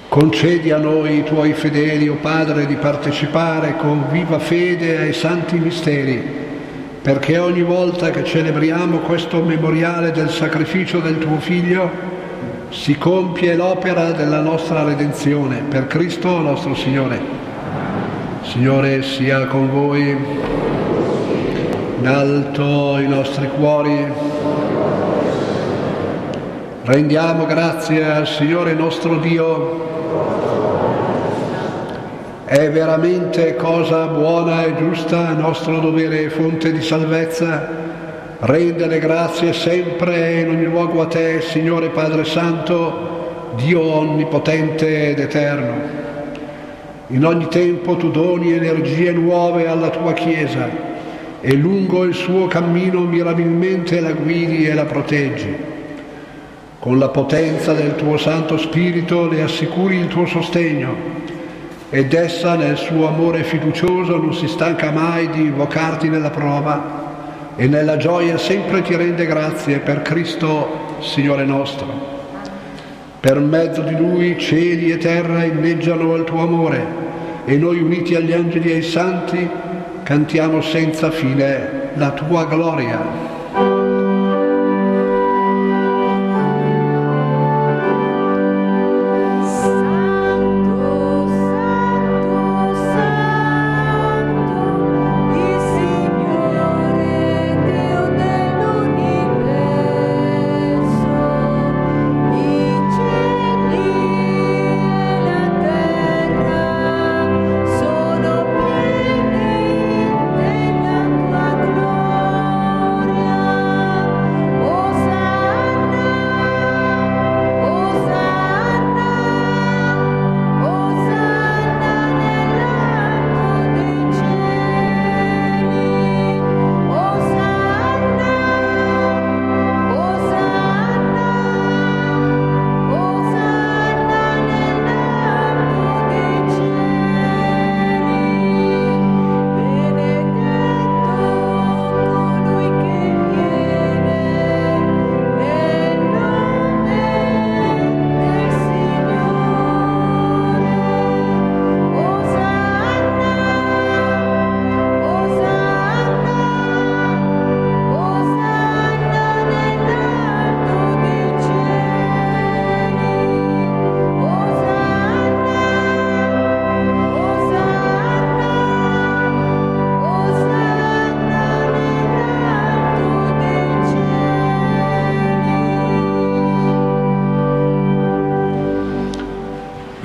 Concedi 0.09 0.71
a 0.71 0.77
noi, 0.77 1.19
i 1.19 1.23
tuoi 1.23 1.53
fedeli, 1.53 2.09
o 2.09 2.13
oh 2.13 2.17
Padre, 2.17 2.65
di 2.65 2.75
partecipare 2.75 3.77
con 3.77 4.07
viva 4.11 4.37
fede 4.37 4.97
ai 4.97 5.13
santi 5.13 5.57
misteri 5.57 6.37
perché 7.01 7.37
ogni 7.37 7.63
volta 7.63 8.11
che 8.11 8.25
celebriamo 8.25 8.99
questo 8.99 9.41
memoriale 9.41 10.11
del 10.11 10.29
sacrificio 10.29 10.99
del 10.99 11.17
tuo 11.17 11.39
Figlio 11.39 12.17
si 12.89 12.97
compie 12.97 13.55
l'opera 13.55 14.13
della 14.13 14.39
nostra 14.41 14.83
redenzione 14.83 15.61
per 15.69 15.85
Cristo 15.85 16.39
nostro 16.39 16.73
Signore. 16.73 17.21
Signore 18.41 19.03
sia 19.03 19.45
con 19.45 19.69
voi, 19.69 20.17
in 21.99 22.07
alto 22.07 22.97
i 22.97 23.07
nostri 23.07 23.47
cuori. 23.49 24.11
Rendiamo 26.81 27.45
grazie 27.45 28.03
al 28.03 28.25
Signore 28.27 28.73
nostro 28.73 29.17
Dio 29.17 29.87
è 32.45 32.71
veramente 32.71 33.55
cosa 33.55 34.07
buona 34.07 34.63
e 34.63 34.75
giusta, 34.75 35.33
nostro 35.33 35.79
dovere 35.79 36.23
e 36.23 36.29
fonte 36.31 36.71
di 36.71 36.81
salvezza, 36.81 37.69
rendere 38.41 38.99
grazie 38.99 39.51
sempre 39.51 40.29
e 40.29 40.39
in 40.41 40.49
ogni 40.49 40.63
luogo 40.63 41.01
a 41.01 41.07
te, 41.07 41.41
Signore 41.41 41.89
Padre 41.89 42.23
Santo, 42.23 43.53
Dio 43.55 43.81
onnipotente 43.81 45.09
ed 45.09 45.19
eterno. 45.19 45.97
In 47.07 47.25
ogni 47.25 47.47
tempo 47.49 47.97
tu 47.97 48.11
doni 48.11 48.53
energie 48.53 49.11
nuove 49.11 49.67
alla 49.67 49.89
tua 49.89 50.13
Chiesa 50.13 50.69
e 51.41 51.53
lungo 51.53 52.03
il 52.03 52.13
suo 52.13 52.47
cammino 52.47 53.01
mirabilmente 53.01 53.99
la 53.99 54.13
guidi 54.13 54.65
e 54.65 54.73
la 54.73 54.85
proteggi. 54.85 55.55
Con 56.79 56.97
la 56.97 57.09
potenza 57.09 57.73
del 57.73 57.95
tuo 57.95 58.17
Santo 58.17 58.57
Spirito 58.57 59.27
le 59.27 59.41
assicuri 59.41 59.97
il 59.97 60.07
tuo 60.07 60.25
sostegno 60.25 61.17
ed 61.89 62.13
essa 62.13 62.55
nel 62.55 62.77
suo 62.77 63.07
amore 63.07 63.43
fiducioso 63.43 64.15
non 64.15 64.33
si 64.33 64.47
stanca 64.47 64.91
mai 64.91 65.29
di 65.29 65.41
invocarti 65.41 66.07
nella 66.07 66.29
prova 66.29 66.98
e 67.59 67.67
nella 67.67 67.97
gioia 67.97 68.37
sempre 68.37 68.81
ti 68.81 68.95
rende 68.95 69.25
grazie 69.25 69.79
per 69.79 70.01
Cristo, 70.01 70.95
Signore 71.01 71.43
nostro. 71.43 71.87
Per 73.19 73.37
mezzo 73.37 73.81
di 73.81 73.97
Lui 73.97 74.39
cieli 74.39 74.91
e 74.91 74.97
terra 74.97 75.43
inneggiano 75.43 76.13
al 76.13 76.23
tuo 76.23 76.39
amore 76.39 76.85
e 77.43 77.57
noi 77.57 77.81
uniti 77.81 78.15
agli 78.15 78.31
angeli 78.31 78.71
e 78.71 78.75
ai 78.75 78.81
santi 78.81 79.45
cantiamo 80.03 80.61
senza 80.61 81.11
fine 81.11 81.89
la 81.95 82.11
tua 82.11 82.45
gloria. 82.45 83.37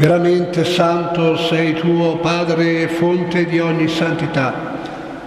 Veramente 0.05 0.67
santo 0.67 1.35
sei 1.35 1.73
tuo 1.73 2.19
Padre 2.19 2.83
e 2.83 2.89
fonte 2.89 3.47
di 3.47 3.59
ogni 3.59 3.89
santità. 3.89 4.77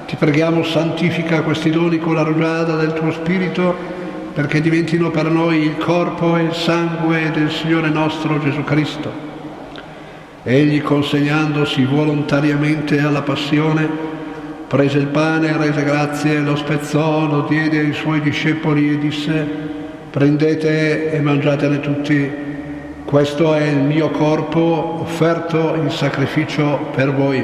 Ti 0.06 0.16
preghiamo 0.18 0.62
santifica 0.62 1.42
questi 1.42 1.72
doni 1.72 1.98
con 1.98 2.14
la 2.14 2.22
rugiada 2.22 2.76
del 2.76 2.94
tuo 2.94 3.12
Spirito 3.12 3.76
perché 4.36 4.62
diventino 4.62 5.10
per 5.10 5.32
noi 5.32 5.64
il 5.64 5.78
corpo 5.78 6.38
e 6.38 6.44
il 6.44 6.54
sangue 6.54 7.32
del 7.32 7.50
Signore 7.50 7.90
nostro 7.90 8.38
Gesù 8.38 8.64
Cristo. 8.64 9.12
Egli 10.44 10.80
consegnandosi 10.84 11.84
volontariamente 11.84 13.00
alla 13.00 13.24
passione, 13.24 13.90
prese 14.68 15.00
il 15.00 15.08
pane, 15.08 15.58
rese 15.58 15.84
grazie, 15.84 16.38
lo 16.38 16.56
spezzò, 16.56 17.26
lo 17.26 17.48
diede 17.50 17.80
ai 17.80 17.94
suoi 17.94 18.22
discepoli 18.22 18.92
e 18.92 19.00
disse, 19.00 19.48
prendete 20.12 21.14
e 21.14 21.20
mangiatene 21.20 21.80
tutti 21.80 22.46
questo 23.08 23.54
è 23.54 23.64
il 23.64 23.78
mio 23.78 24.10
corpo 24.10 25.00
offerto 25.00 25.76
in 25.76 25.90
sacrificio 25.90 26.90
per 26.94 27.14
voi. 27.14 27.42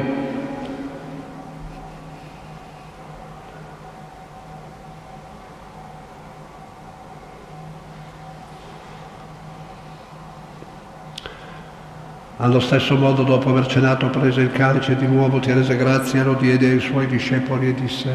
Allo 12.36 12.60
stesso 12.60 12.98
modo, 12.98 13.24
dopo 13.24 13.50
aver 13.50 13.66
cenato, 13.68 14.10
prese 14.10 14.42
il 14.42 14.52
calice 14.52 14.98
di 14.98 15.08
nuovo, 15.08 15.40
ti 15.40 15.54
rese 15.54 15.78
grazie, 15.78 16.24
lo 16.24 16.34
diede 16.34 16.72
ai 16.72 16.82
suoi 16.82 17.08
discepoli 17.08 17.70
e 17.70 17.74
disse, 17.74 18.10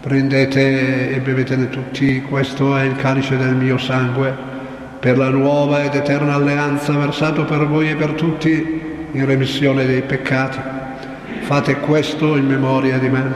prendete 0.00 1.10
e 1.10 1.20
bevetene 1.20 1.68
tutti, 1.68 2.22
questo 2.22 2.74
è 2.78 2.84
il 2.84 2.96
calice 2.96 3.36
del 3.36 3.54
mio 3.54 3.76
sangue 3.76 4.51
per 5.02 5.18
la 5.18 5.30
nuova 5.30 5.82
ed 5.82 5.96
eterna 5.96 6.34
alleanza 6.34 6.92
versato 6.92 7.44
per 7.44 7.66
voi 7.66 7.90
e 7.90 7.96
per 7.96 8.12
tutti 8.12 9.08
in 9.10 9.26
remissione 9.26 9.84
dei 9.84 10.02
peccati. 10.02 10.60
Fate 11.40 11.80
questo 11.80 12.36
in 12.36 12.46
memoria 12.46 12.98
di 12.98 13.08
me. 13.08 13.34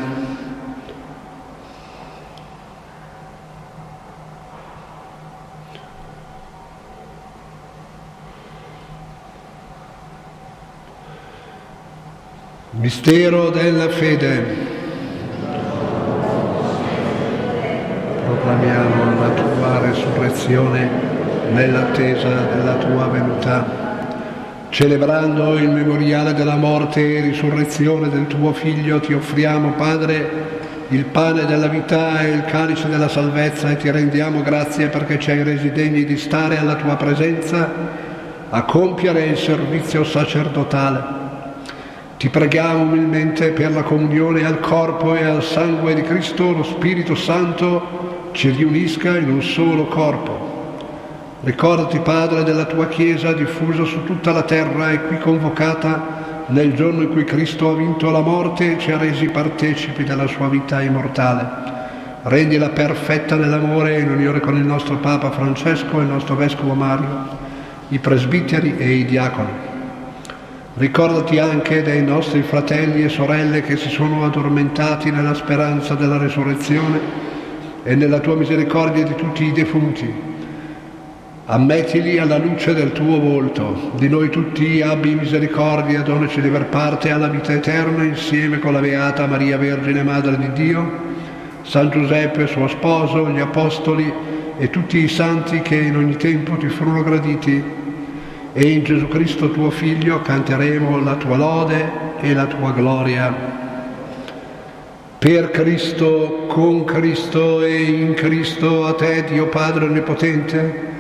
Mistero 12.79 13.51
della 13.51 13.89
fede. 13.89 14.55
Proclamiamo 18.25 19.21
la 19.21 19.31
tua 19.31 19.81
resurrezione 19.81 21.17
nell'attesa 21.53 22.29
della 22.55 22.75
tua 22.75 23.07
venuta. 23.09 23.85
Celebrando 24.69 25.57
il 25.57 25.71
memoriale 25.71 26.35
della 26.35 26.57
morte 26.57 27.17
e 27.17 27.21
risurrezione 27.21 28.09
del 28.09 28.27
tuo 28.27 28.53
Figlio, 28.53 29.01
ti 29.01 29.15
offriamo, 29.15 29.73
Padre, 29.73 30.65
il 30.89 31.05
pane 31.05 31.47
della 31.47 31.67
vita 31.67 32.21
e 32.21 32.29
il 32.31 32.45
calice 32.45 32.89
della 32.89 33.09
salvezza 33.09 33.71
e 33.71 33.77
ti 33.77 33.91
rendiamo 33.91 34.43
grazie 34.43 34.89
perché 34.89 35.19
ci 35.19 35.31
hai 35.31 35.43
resi 35.43 35.73
degni 35.73 36.05
di 36.05 36.17
stare 36.17 36.59
alla 36.59 36.77
tua 36.77 36.95
presenza 36.97 37.69
a 38.49 38.63
compiere 38.63 39.25
il 39.25 39.37
servizio 39.37 40.05
sacerdotale. 40.05 41.25
Ti 42.19 42.29
preghiamo 42.29 42.83
umilmente 42.83 43.51
per 43.51 43.73
la 43.73 43.83
comunione 43.83 44.45
al 44.47 44.61
corpo 44.61 45.15
e 45.15 45.25
al 45.25 45.43
sangue 45.43 45.95
di 45.95 46.03
Cristo, 46.03 46.53
lo 46.53 46.63
Spirito 46.63 47.15
Santo 47.15 48.31
ci 48.33 48.51
riunisca 48.51 49.17
in 49.17 49.31
un 49.31 49.43
solo 49.43 49.87
corpo. 49.87 50.56
Ricordati, 51.43 51.99
Padre, 51.99 52.45
della 52.45 52.65
tua 52.65 52.89
Chiesa 52.89 53.35
diffusa 53.35 53.85
su 53.85 54.05
tutta 54.05 54.33
la 54.33 54.43
terra 54.43 54.91
e 54.91 55.03
qui 55.03 55.19
convocata 55.19 56.45
nel 56.47 56.73
giorno 56.75 57.03
in 57.03 57.11
cui 57.11 57.25
Cristo 57.25 57.71
ha 57.71 57.75
vinto 57.75 58.11
la 58.11 58.21
morte 58.21 58.73
e 58.73 58.79
ci 58.79 58.91
ha 58.91 58.97
resi 58.97 59.27
partecipi 59.29 60.03
della 60.03 60.27
sua 60.27 60.49
vita 60.49 60.81
immortale. 60.81 61.75
Rendila 62.23 62.71
perfetta 62.71 63.37
nell'amore 63.37 64.01
in 64.01 64.11
unione 64.11 64.41
con 64.41 64.57
il 64.57 64.65
nostro 64.65 64.97
Papa 64.97 65.31
Francesco 65.31 66.01
e 66.01 66.05
il 66.05 66.09
nostro 66.09 66.37
Vescovo 66.37 66.73
Mario, 66.73 67.29
i 67.89 67.99
presbiteri 67.99 68.79
e 68.79 68.93
i 68.93 69.05
diaconi. 69.05 69.53
Ricordati 70.75 71.39
anche 71.39 71.83
dei 71.83 72.03
nostri 72.03 72.41
fratelli 72.43 73.05
e 73.05 73.11
sorelle 73.11 73.61
che 73.61 73.77
si 73.77 73.91
sono 73.91 74.25
addormentati 74.25 75.11
nella 75.11 75.35
speranza 75.35 75.95
della 75.95 76.17
resurrezione 76.17 76.99
e 77.83 77.95
nella 77.95 78.21
tua 78.21 78.37
misericordia 78.37 79.05
di 79.05 79.15
tutti 79.15 79.45
i 79.45 79.53
defunti 79.53 80.35
Ammettili 81.49 82.19
alla 82.19 82.39
luce 82.39 82.75
del 82.75 82.91
tuo 82.91 83.21
volto, 83.21 83.93
di 83.95 84.09
noi 84.09 84.31
tutti 84.31 84.83
abbi 84.83 85.15
misericordia, 85.15 86.03
donaci 86.03 86.41
di 86.41 86.49
aver 86.49 86.65
parte 86.65 87.13
alla 87.13 87.29
vita 87.29 87.53
eterna 87.53 88.03
insieme 88.03 88.59
con 88.59 88.73
la 88.73 88.81
Beata 88.81 89.29
Maria 89.29 89.57
Vergine 89.57 90.03
Madre 90.03 90.37
di 90.39 90.53
Dio, 90.55 90.91
San 91.63 91.89
Giuseppe 91.91 92.49
suo 92.49 92.67
sposo, 92.67 93.29
gli 93.29 93.39
Apostoli 93.39 94.13
e 94.59 94.71
tutti 94.71 94.99
i 94.99 95.07
santi 95.07 95.63
che 95.63 95.77
in 95.77 95.95
ogni 95.95 96.17
tempo 96.17 96.57
ti 96.57 96.67
furono 96.67 97.05
graditi 97.05 97.63
e 98.53 98.69
in 98.69 98.83
Gesù 98.83 99.07
Cristo 99.07 99.53
tuo 99.53 99.71
Figlio 99.71 100.21
canteremo 100.23 100.99
la 100.99 101.15
tua 101.15 101.37
lode 101.37 101.93
e 102.23 102.35
la 102.35 102.47
tua 102.47 102.73
gloria. 102.73 103.33
Per 105.17 105.51
Cristo, 105.53 106.47
con 106.49 106.83
Cristo 106.83 107.63
e 107.63 107.83
in 107.83 108.15
Cristo, 108.15 108.85
a 108.85 108.95
te 108.95 109.23
Dio 109.29 109.47
Padre 109.47 109.85
Onnipotente, 109.85 110.95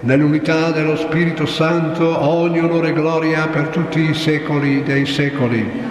nell'unità 0.00 0.70
dello 0.70 0.96
Spirito 0.96 1.46
Santo, 1.46 2.26
ogni 2.26 2.60
onore 2.60 2.88
e 2.88 2.92
gloria 2.92 3.48
per 3.48 3.68
tutti 3.68 4.00
i 4.00 4.14
secoli 4.14 4.82
dei 4.82 5.04
secoli. 5.04 5.88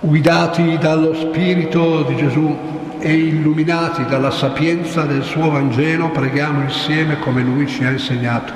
Guidati 0.00 0.78
dallo 0.78 1.14
Spirito 1.14 2.02
di 2.02 2.16
Gesù 2.16 2.56
e 2.98 3.12
illuminati 3.12 4.04
dalla 4.06 4.30
sapienza 4.30 5.02
del 5.02 5.22
suo 5.22 5.50
Vangelo, 5.50 6.10
preghiamo 6.10 6.62
insieme 6.62 7.18
come 7.18 7.42
Lui 7.42 7.66
ci 7.66 7.84
ha 7.84 7.90
insegnato. 7.90 8.52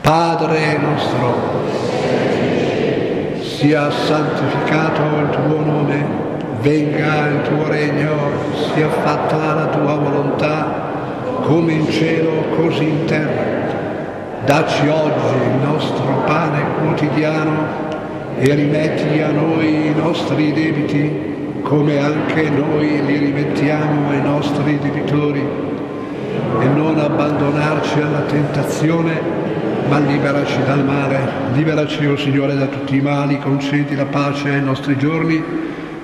Padre 0.00 0.78
nostro, 0.78 1.66
sia 3.40 3.90
santificato 3.90 5.02
il 5.18 5.30
tuo 5.30 5.60
nome 5.64 6.27
venga 6.60 7.28
il 7.28 7.42
tuo 7.42 7.68
regno, 7.68 8.14
sia 8.74 8.88
fatta 8.88 9.54
la 9.54 9.66
tua 9.66 9.94
volontà, 9.94 10.86
come 11.42 11.72
in 11.72 11.90
cielo 11.90 12.44
così 12.56 12.84
in 12.84 13.04
terra. 13.04 13.56
Dacci 14.44 14.88
oggi 14.88 15.34
il 15.44 15.66
nostro 15.66 16.22
pane 16.24 16.62
quotidiano 16.80 17.86
e 18.38 18.54
rimetti 18.54 19.20
a 19.20 19.30
noi 19.30 19.86
i 19.88 19.94
nostri 19.94 20.52
debiti 20.52 21.36
come 21.62 21.98
anche 21.98 22.48
noi 22.48 23.04
li 23.04 23.18
rimettiamo 23.18 24.10
ai 24.10 24.22
nostri 24.22 24.78
debitori 24.78 25.40
e 26.60 26.64
non 26.66 26.98
abbandonarci 26.98 28.00
alla 28.00 28.20
tentazione 28.20 29.46
ma 29.88 29.98
liberaci 29.98 30.62
dal 30.66 30.84
male. 30.84 31.18
Liberaci, 31.54 32.06
o 32.06 32.12
oh 32.12 32.16
Signore, 32.16 32.54
da 32.56 32.66
tutti 32.66 32.96
i 32.96 33.00
mali, 33.00 33.38
concedi 33.38 33.94
la 33.94 34.04
pace 34.04 34.50
ai 34.50 34.62
nostri 34.62 34.96
giorni 34.96 35.42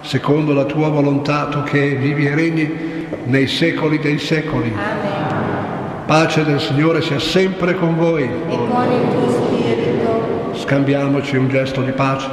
secondo 0.00 0.52
la 0.52 0.64
tua 0.64 0.88
volontà, 0.88 1.46
tu 1.46 1.62
che 1.62 1.96
vivi 1.96 2.26
e 2.26 2.34
regni 2.34 3.06
nei 3.24 3.46
secoli 3.46 3.98
dei 3.98 4.18
secoli. 4.18 4.72
Amen. 4.72 6.06
Pace 6.06 6.42
del 6.44 6.60
Signore 6.60 7.02
sia 7.02 7.18
sempre 7.18 7.74
con 7.74 7.96
voi. 7.96 8.22
E 8.22 8.28
con 8.48 8.92
il 8.92 9.08
tuo 9.10 9.30
spirito. 9.30 10.52
Scambiamoci 10.54 11.36
un 11.36 11.48
gesto 11.48 11.82
di 11.82 11.92
pace. 11.92 12.28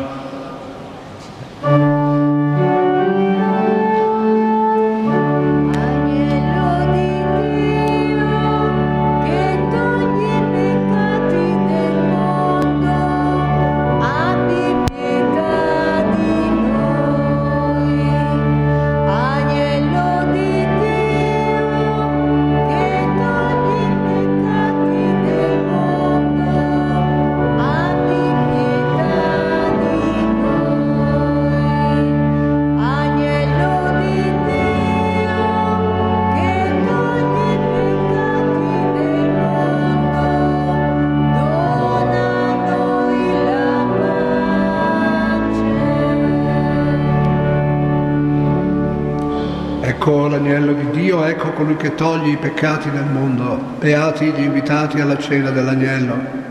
Colui 51.56 51.78
che 51.78 51.96
toglie 51.96 52.32
i 52.32 52.38
peccati 52.38 52.92
del 52.92 53.06
mondo. 53.06 53.58
Beati 53.80 54.26
gli 54.32 54.44
invitati 54.44 55.00
alla 55.00 55.18
cena 55.18 55.50
dell'agnello. 55.50 56.44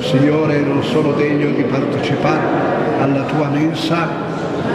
Signore, 0.00 0.60
non 0.60 0.82
sono 0.82 1.12
degno 1.12 1.50
di 1.50 1.62
partecipare 1.62 3.00
alla 3.00 3.22
tua 3.22 3.48
mensa, 3.48 4.06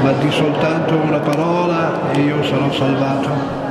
ma 0.02 0.12
di 0.14 0.32
soltanto 0.32 0.96
una 0.96 1.20
parola 1.20 2.12
e 2.14 2.22
io 2.22 2.42
sarò 2.44 2.72
salvato. 2.72 3.69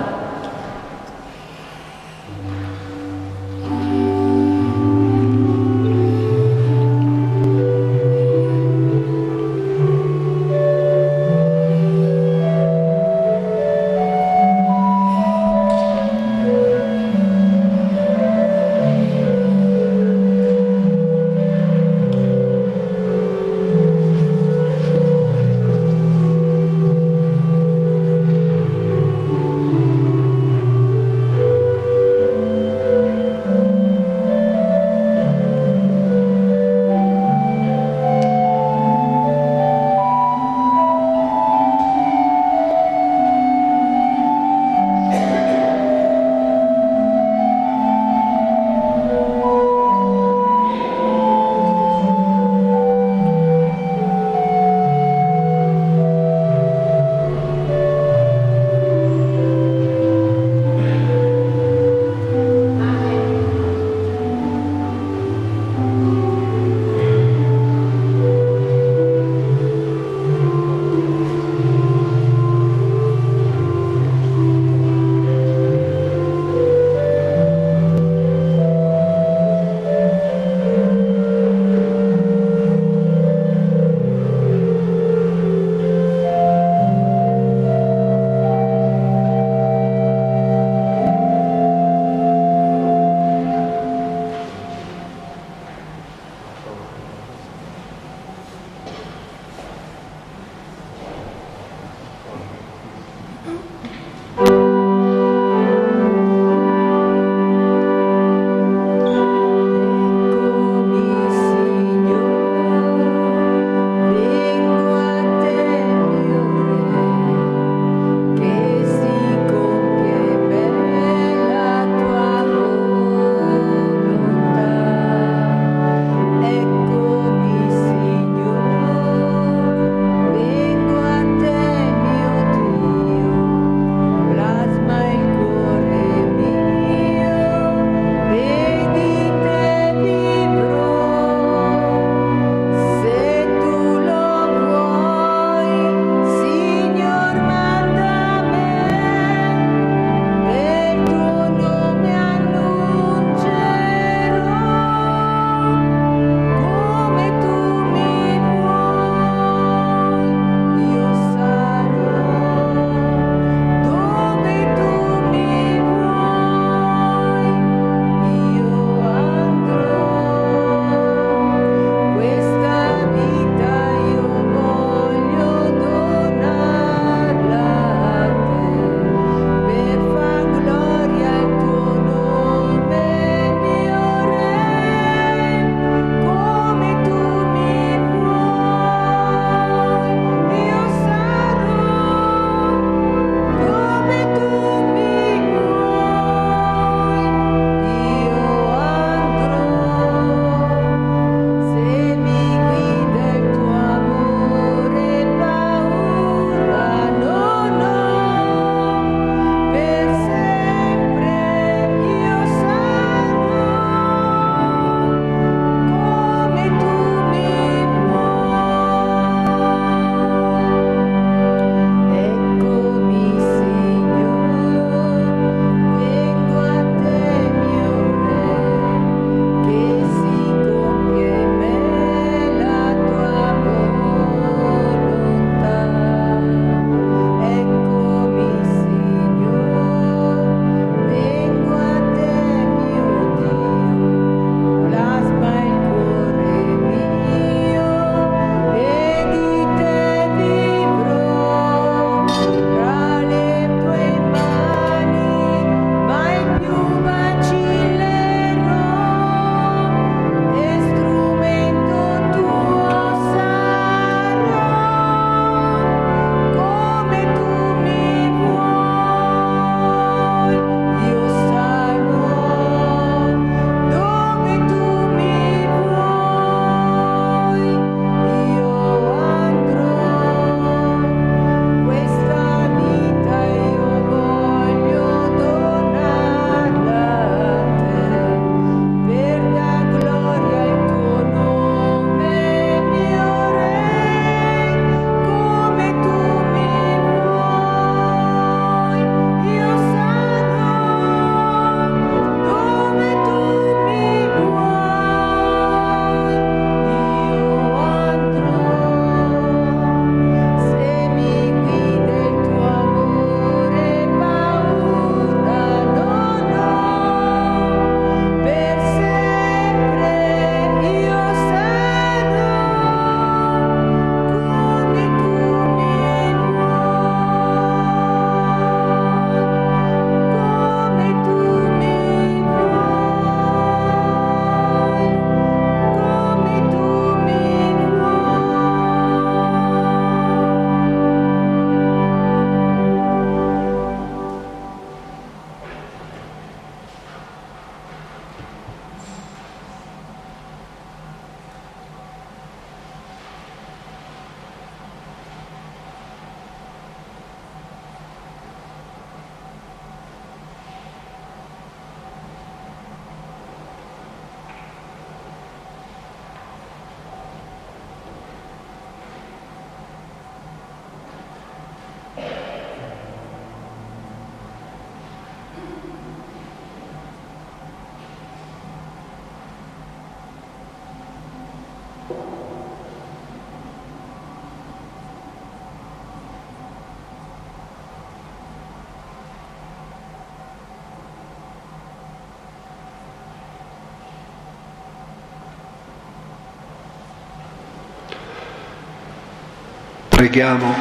Preghiamo. 400.18 400.74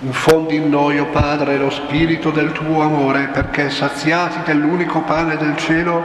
Infondi 0.00 0.56
in 0.56 0.68
noi, 0.68 0.98
o 0.98 1.04
oh 1.04 1.06
Padre, 1.06 1.56
lo 1.56 1.70
spirito 1.70 2.32
del 2.32 2.50
tuo 2.50 2.82
amore, 2.82 3.28
perché 3.32 3.70
saziati 3.70 4.40
dell'unico 4.44 5.02
pane 5.02 5.36
del 5.36 5.56
cielo, 5.56 6.02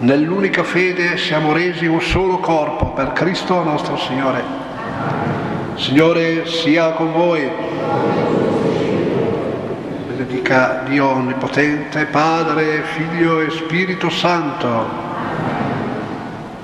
nell'unica 0.00 0.62
fede 0.62 1.16
siamo 1.16 1.54
resi 1.54 1.86
un 1.86 2.02
solo 2.02 2.36
corpo 2.36 2.90
per 2.90 3.14
Cristo 3.14 3.62
nostro 3.62 3.96
Signore. 3.96 4.42
Signore 5.76 6.44
sia 6.44 6.90
con 6.90 7.12
voi. 7.12 7.50
Benedica 10.06 10.82
Dio 10.86 11.08
Onnipotente, 11.08 12.04
Padre, 12.04 12.82
Figlio 12.82 13.40
e 13.40 13.48
Spirito 13.48 14.10
Santo. 14.10 15.09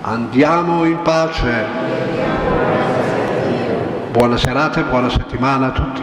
Andiamo 0.08 0.84
in 0.84 1.02
pace. 1.02 1.66
Buona 4.12 4.36
serata 4.36 4.78
e 4.78 4.84
buona 4.84 5.10
settimana 5.10 5.66
a 5.66 5.70
tutti. 5.72 6.00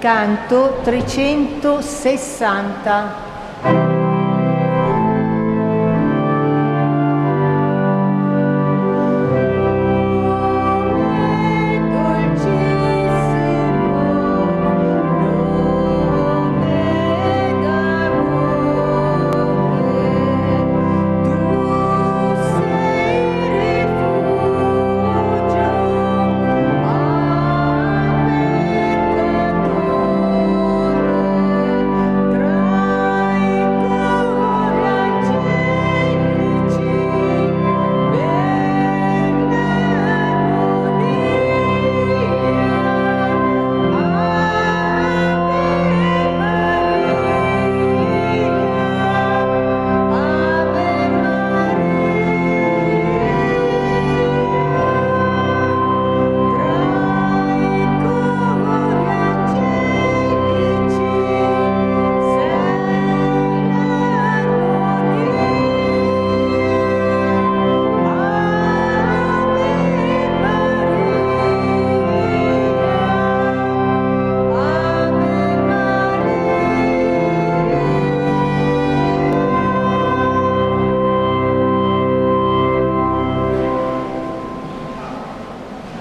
Canto 0.00 0.80
360. 0.82 3.23